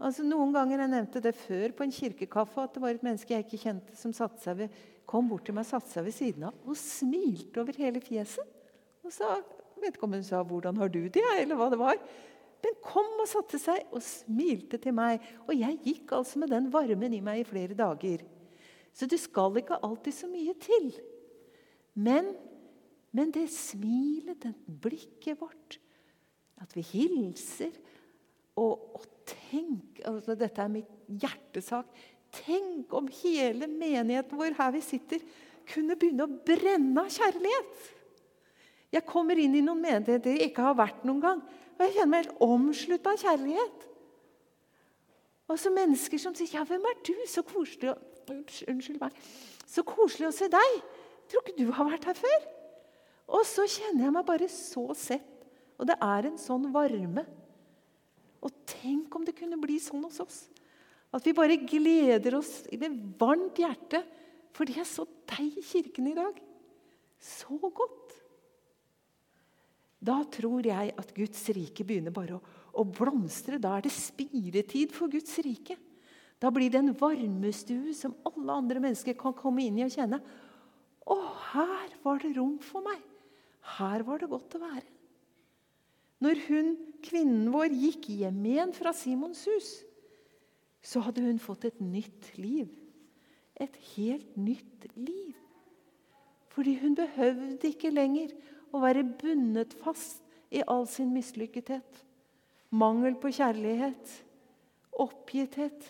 Altså, 0.00 0.24
noen 0.24 0.52
ganger 0.54 0.80
jeg 0.80 0.92
nevnte 0.94 1.20
det 1.20 1.34
før 1.36 1.74
på 1.76 1.84
en 1.84 1.92
kirkekaffe 1.92 2.62
at 2.64 2.76
det 2.76 2.82
var 2.82 2.96
et 2.96 3.04
menneske 3.04 3.34
jeg 3.34 3.44
ikke 3.44 3.60
kjente, 3.60 3.96
som 4.00 4.14
ved, 4.56 4.72
kom 5.08 5.28
bort 5.28 5.44
til 5.44 5.56
meg, 5.56 5.68
satte 5.68 5.92
seg 5.92 6.06
ved 6.06 6.16
siden 6.16 6.46
av 6.48 6.56
og 6.64 6.78
smilte 6.78 7.60
over 7.60 7.76
hele 7.76 8.00
fjeset. 8.00 8.54
Og 9.04 9.12
så 9.12 9.28
Vedkommende 9.80 10.24
sa 10.24 10.42
'Hvordan 10.42 10.76
har 10.76 10.88
du 10.88 11.08
det?' 11.08 11.40
eller 11.40 11.56
hva 11.56 11.70
det 11.70 11.78
var. 11.78 11.96
Men 12.62 12.74
kom 12.84 13.20
og 13.20 13.28
satte 13.28 13.58
seg 13.58 13.86
og 13.90 14.02
smilte 14.02 14.76
til 14.78 14.92
meg. 14.92 15.20
Og 15.48 15.56
jeg 15.56 15.80
gikk 15.84 16.12
altså 16.12 16.38
med 16.38 16.50
den 16.50 16.68
varmen 16.72 17.14
i 17.14 17.20
meg 17.20 17.40
i 17.40 17.48
flere 17.48 17.74
dager. 17.74 18.20
Så 18.92 19.08
det 19.08 19.20
skal 19.20 19.56
ikke 19.56 19.80
alltid 19.82 20.12
så 20.12 20.28
mye 20.28 20.54
til. 20.60 20.92
Men, 21.94 22.36
men 23.16 23.32
det 23.34 23.48
smilet, 23.50 24.38
det 24.42 24.54
blikket 24.82 25.40
vårt, 25.40 25.78
at 26.60 26.74
vi 26.76 26.84
hilser 26.92 27.72
og, 28.60 29.00
og 29.00 29.06
tenk 29.26 30.02
altså 30.06 30.36
Dette 30.38 30.62
er 30.62 30.72
mitt 30.72 30.90
hjertesak. 31.22 31.88
Tenk 32.34 32.92
om 32.94 33.08
hele 33.22 33.66
menigheten 33.70 34.38
vår 34.38 34.54
her 34.58 34.74
vi 34.74 34.82
sitter, 34.84 35.22
kunne 35.70 35.96
begynne 35.98 36.26
å 36.26 36.38
brenne 36.46 37.02
av 37.02 37.10
kjærlighet. 37.14 37.88
Jeg 38.90 39.06
kommer 39.06 39.38
inn 39.38 39.54
i 39.54 39.62
noen 39.62 39.82
menigheter 39.82 40.34
jeg 40.34 40.50
ikke 40.50 40.66
har 40.66 40.78
vært 40.78 41.04
noen 41.06 41.22
gang. 41.22 41.42
Og 41.78 41.84
jeg 41.84 41.96
kjenner 41.96 42.12
meg 42.12 42.24
helt 42.24 42.44
omslutta 42.44 43.14
av 43.14 43.22
kjærlighet. 43.22 43.86
Og 45.50 45.58
så 45.58 45.70
mennesker 45.74 46.18
som 46.22 46.34
sier 46.34 46.50
'Ja, 46.52 46.64
hvem 46.64 46.84
er 46.86 46.98
du? 47.06 47.14
Så 47.26 47.42
koselig 47.42 47.94
Unnskyld 48.30 49.00
meg. 49.00 49.10
Så 49.66 49.82
koselig 49.82 50.28
å 50.28 50.34
se 50.34 50.46
deg. 50.46 50.82
Tror 51.26 51.42
ikke 51.42 51.58
du 51.58 51.72
har 51.72 51.88
vært 51.88 52.04
her 52.04 52.14
før? 52.14 52.59
Og 53.30 53.44
så 53.46 53.66
kjenner 53.70 54.08
jeg 54.08 54.14
meg 54.14 54.26
bare 54.26 54.48
så 54.50 54.86
sett. 54.98 55.28
Og 55.80 55.88
det 55.88 55.96
er 56.02 56.28
en 56.28 56.38
sånn 56.40 56.66
varme. 56.74 57.24
Og 58.44 58.52
tenk 58.68 59.14
om 59.16 59.24
det 59.26 59.36
kunne 59.38 59.60
bli 59.60 59.78
sånn 59.82 60.02
hos 60.04 60.20
oss. 60.24 60.40
At 61.14 61.24
vi 61.26 61.34
bare 61.34 61.58
gleder 61.58 62.36
oss 62.38 62.62
det 62.70 62.90
varmt 63.18 63.58
hjerte 63.58 64.02
fordi 64.54 64.76
jeg 64.76 64.88
så 64.90 65.04
deg 65.30 65.58
i 65.60 65.62
kirken 65.62 66.08
i 66.10 66.16
dag. 66.16 66.38
Så 67.22 67.54
godt. 67.60 68.16
Da 70.00 70.22
tror 70.32 70.64
jeg 70.66 70.94
at 70.98 71.12
Guds 71.14 71.42
rike 71.54 71.84
begynner 71.86 72.14
bare 72.14 72.38
å, 72.38 72.40
å 72.80 72.84
blomstre. 72.88 73.60
Da 73.62 73.76
er 73.76 73.86
det 73.86 73.94
spiretid 73.94 74.94
for 74.96 75.12
Guds 75.12 75.36
rike. 75.44 75.76
Da 76.40 76.48
blir 76.52 76.72
det 76.72 76.80
en 76.80 76.94
varmestue 76.96 77.92
som 77.96 78.16
alle 78.26 78.56
andre 78.62 78.80
mennesker 78.82 79.16
kan 79.20 79.36
komme 79.36 79.66
inn 79.66 79.78
i 79.78 79.84
og 79.84 79.92
kjenne. 79.92 80.22
Å, 81.04 81.16
her 81.52 81.94
var 82.04 82.22
det 82.24 82.32
rom 82.38 82.56
for 82.64 82.84
meg. 82.86 83.09
Her 83.78 84.04
var 84.06 84.22
det 84.22 84.30
godt 84.30 84.56
å 84.56 84.62
være. 84.62 84.86
Når 86.20 86.42
hun, 86.48 86.74
kvinnen 87.04 87.48
vår 87.52 87.72
gikk 87.72 88.10
hjem 88.12 88.42
igjen 88.50 88.74
fra 88.76 88.92
Simons 88.96 89.46
hus, 89.48 89.70
så 90.84 91.00
hadde 91.04 91.24
hun 91.24 91.40
fått 91.40 91.66
et 91.68 91.80
nytt 91.80 92.32
liv. 92.40 92.68
Et 93.60 93.76
helt 93.94 94.36
nytt 94.40 94.86
liv. 94.96 95.36
Fordi 96.50 96.74
hun 96.80 96.96
behøvde 96.98 97.70
ikke 97.70 97.92
lenger 97.92 98.32
å 98.72 98.80
være 98.82 99.04
bundet 99.20 99.76
fast 99.80 100.24
i 100.50 100.64
all 100.66 100.86
sin 100.90 101.12
mislykkethet. 101.14 102.02
Mangel 102.70 103.16
på 103.20 103.32
kjærlighet, 103.34 104.12
oppgitthet. 104.92 105.88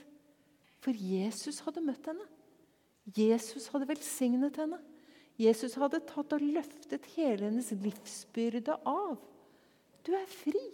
For 0.80 0.96
Jesus 0.96 1.60
hadde 1.66 1.82
møtt 1.84 2.06
henne. 2.08 2.26
Jesus 3.16 3.68
hadde 3.72 3.88
velsignet 3.90 4.56
henne. 4.60 4.78
Jesus 5.40 5.78
hadde 5.80 6.02
tatt 6.04 6.34
og 6.36 6.44
løftet 6.44 7.06
hele 7.14 7.48
hennes 7.48 7.70
livsbyrde 7.80 8.76
av. 8.88 9.16
Du 10.04 10.12
er 10.16 10.28
fri. 10.28 10.64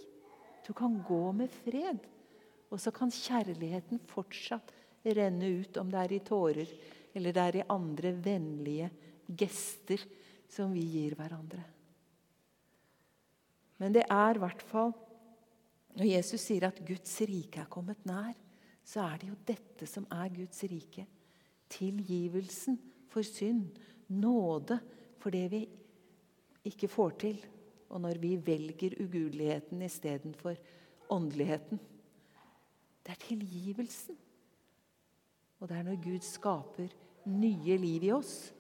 Du 0.67 0.73
kan 0.75 0.99
gå 1.07 1.23
med 1.37 1.53
fred. 1.62 2.03
Og 2.75 2.83
så 2.83 2.91
kan 2.91 3.12
kjærligheten 3.14 4.01
fortsatt 4.11 4.73
renne 5.07 5.53
ut, 5.62 5.77
om 5.79 5.91
det 5.93 6.01
er 6.03 6.14
i 6.17 6.23
tårer 6.27 6.73
eller 7.17 7.33
det 7.33 7.43
er 7.43 7.59
i 7.61 7.69
andre 7.73 8.12
vennlige 8.21 8.91
gester 9.39 10.03
som 10.53 10.75
vi 10.75 10.83
gir 10.85 11.14
hverandre. 11.17 11.62
Men 13.81 13.95
det 13.95 14.05
er 14.11 14.37
i 14.37 14.43
hvert 14.43 14.64
fall 14.64 14.95
Når 15.97 16.11
Jesus 16.11 16.43
sier 16.45 16.67
at 16.69 16.83
Guds 16.85 17.14
rike 17.25 17.62
er 17.62 17.69
kommet 17.73 18.03
nær, 18.05 18.35
så 18.85 19.01
er 19.07 19.14
det 19.17 19.31
jo 19.31 19.37
dette 19.49 19.87
som 19.89 20.05
er 20.12 20.29
Guds 20.29 20.59
rike. 20.69 21.07
Tilgivelsen 21.73 22.77
for 23.13 23.27
synd. 23.27 23.79
Nåde 24.09 24.79
for 25.21 25.35
det 25.35 25.47
vi 25.53 25.63
ikke 26.67 26.89
får 26.91 27.17
til. 27.23 27.41
Og 27.89 28.01
når 28.03 28.19
vi 28.23 28.37
velger 28.37 28.99
ugudeligheten 29.03 29.83
istedenfor 29.83 30.57
åndeligheten. 31.11 31.81
Det 33.07 33.15
er 33.15 33.27
tilgivelsen. 33.27 34.17
Og 35.61 35.69
det 35.69 35.77
er 35.77 35.87
når 35.87 36.03
Gud 36.03 36.21
skaper 36.21 36.89
nye 37.27 37.77
liv 37.81 38.05
i 38.05 38.13
oss, 38.13 38.53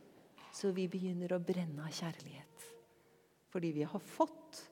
så 0.54 0.70
vi 0.72 0.86
begynner 0.88 1.34
å 1.36 1.42
brenne 1.42 1.84
av 1.84 1.92
kjærlighet. 1.92 2.68
Fordi 3.52 3.72
vi 3.76 3.84
har 3.86 4.02
fått 4.02 4.62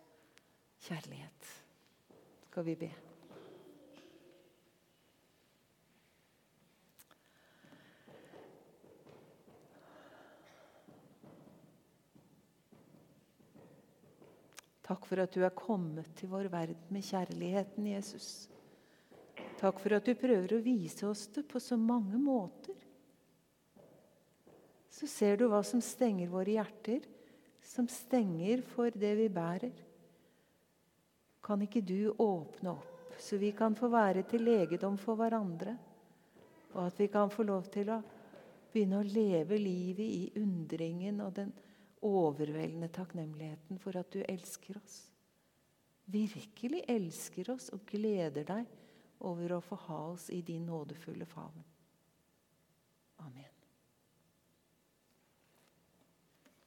kjærlighet. 0.86 1.50
Skal 2.48 2.66
vi 2.70 2.78
be. 2.86 2.92
Takk 14.84 15.06
for 15.08 15.22
at 15.22 15.32
du 15.32 15.40
er 15.46 15.54
kommet 15.56 16.10
til 16.18 16.28
vår 16.28 16.50
verden 16.52 16.92
med 16.92 17.04
kjærligheten, 17.06 17.86
Jesus. 17.94 18.28
Takk 19.56 19.78
for 19.80 19.96
at 19.96 20.04
du 20.04 20.12
prøver 20.18 20.56
å 20.56 20.64
vise 20.64 21.06
oss 21.08 21.24
det 21.32 21.46
på 21.48 21.62
så 21.62 21.78
mange 21.80 22.20
måter. 22.20 22.76
Så 24.92 25.08
ser 25.10 25.40
du 25.40 25.46
hva 25.48 25.62
som 25.66 25.80
stenger 25.82 26.28
våre 26.30 26.58
hjerter, 26.58 27.06
som 27.64 27.88
stenger 27.88 28.60
for 28.74 28.92
det 28.92 29.14
vi 29.18 29.30
bærer. 29.32 29.72
Kan 31.44 31.64
ikke 31.64 31.80
du 31.84 32.12
åpne 32.20 32.76
opp, 32.76 33.16
så 33.20 33.40
vi 33.40 33.54
kan 33.56 33.74
få 33.76 33.88
være 33.92 34.26
til 34.28 34.44
legedom 34.44 35.00
for 35.00 35.16
hverandre? 35.16 35.74
Og 36.74 36.86
at 36.86 37.00
vi 37.00 37.08
kan 37.08 37.32
få 37.32 37.46
lov 37.48 37.70
til 37.72 37.88
å 37.94 38.02
begynne 38.72 39.00
å 39.00 39.06
leve 39.06 39.56
livet 39.60 40.04
i 40.04 40.24
undringen 40.40 41.20
og 41.24 41.34
den 41.36 41.52
overveldende 42.04 42.90
takknemligheten 42.92 43.80
for 43.82 43.96
at 43.98 44.12
du 44.12 44.20
elsker 44.28 44.78
oss. 44.80 45.00
Virkelig 46.04 46.84
elsker 46.88 47.50
oss 47.54 47.70
og 47.72 47.86
gleder 47.88 48.44
deg 48.48 48.68
over 49.24 49.56
å 49.56 49.64
få 49.64 49.78
ha 49.88 50.00
oss 50.12 50.28
i 50.30 50.42
din 50.44 50.66
nådefulle 50.68 51.26
favn. 51.28 51.64
Amen. 53.24 53.53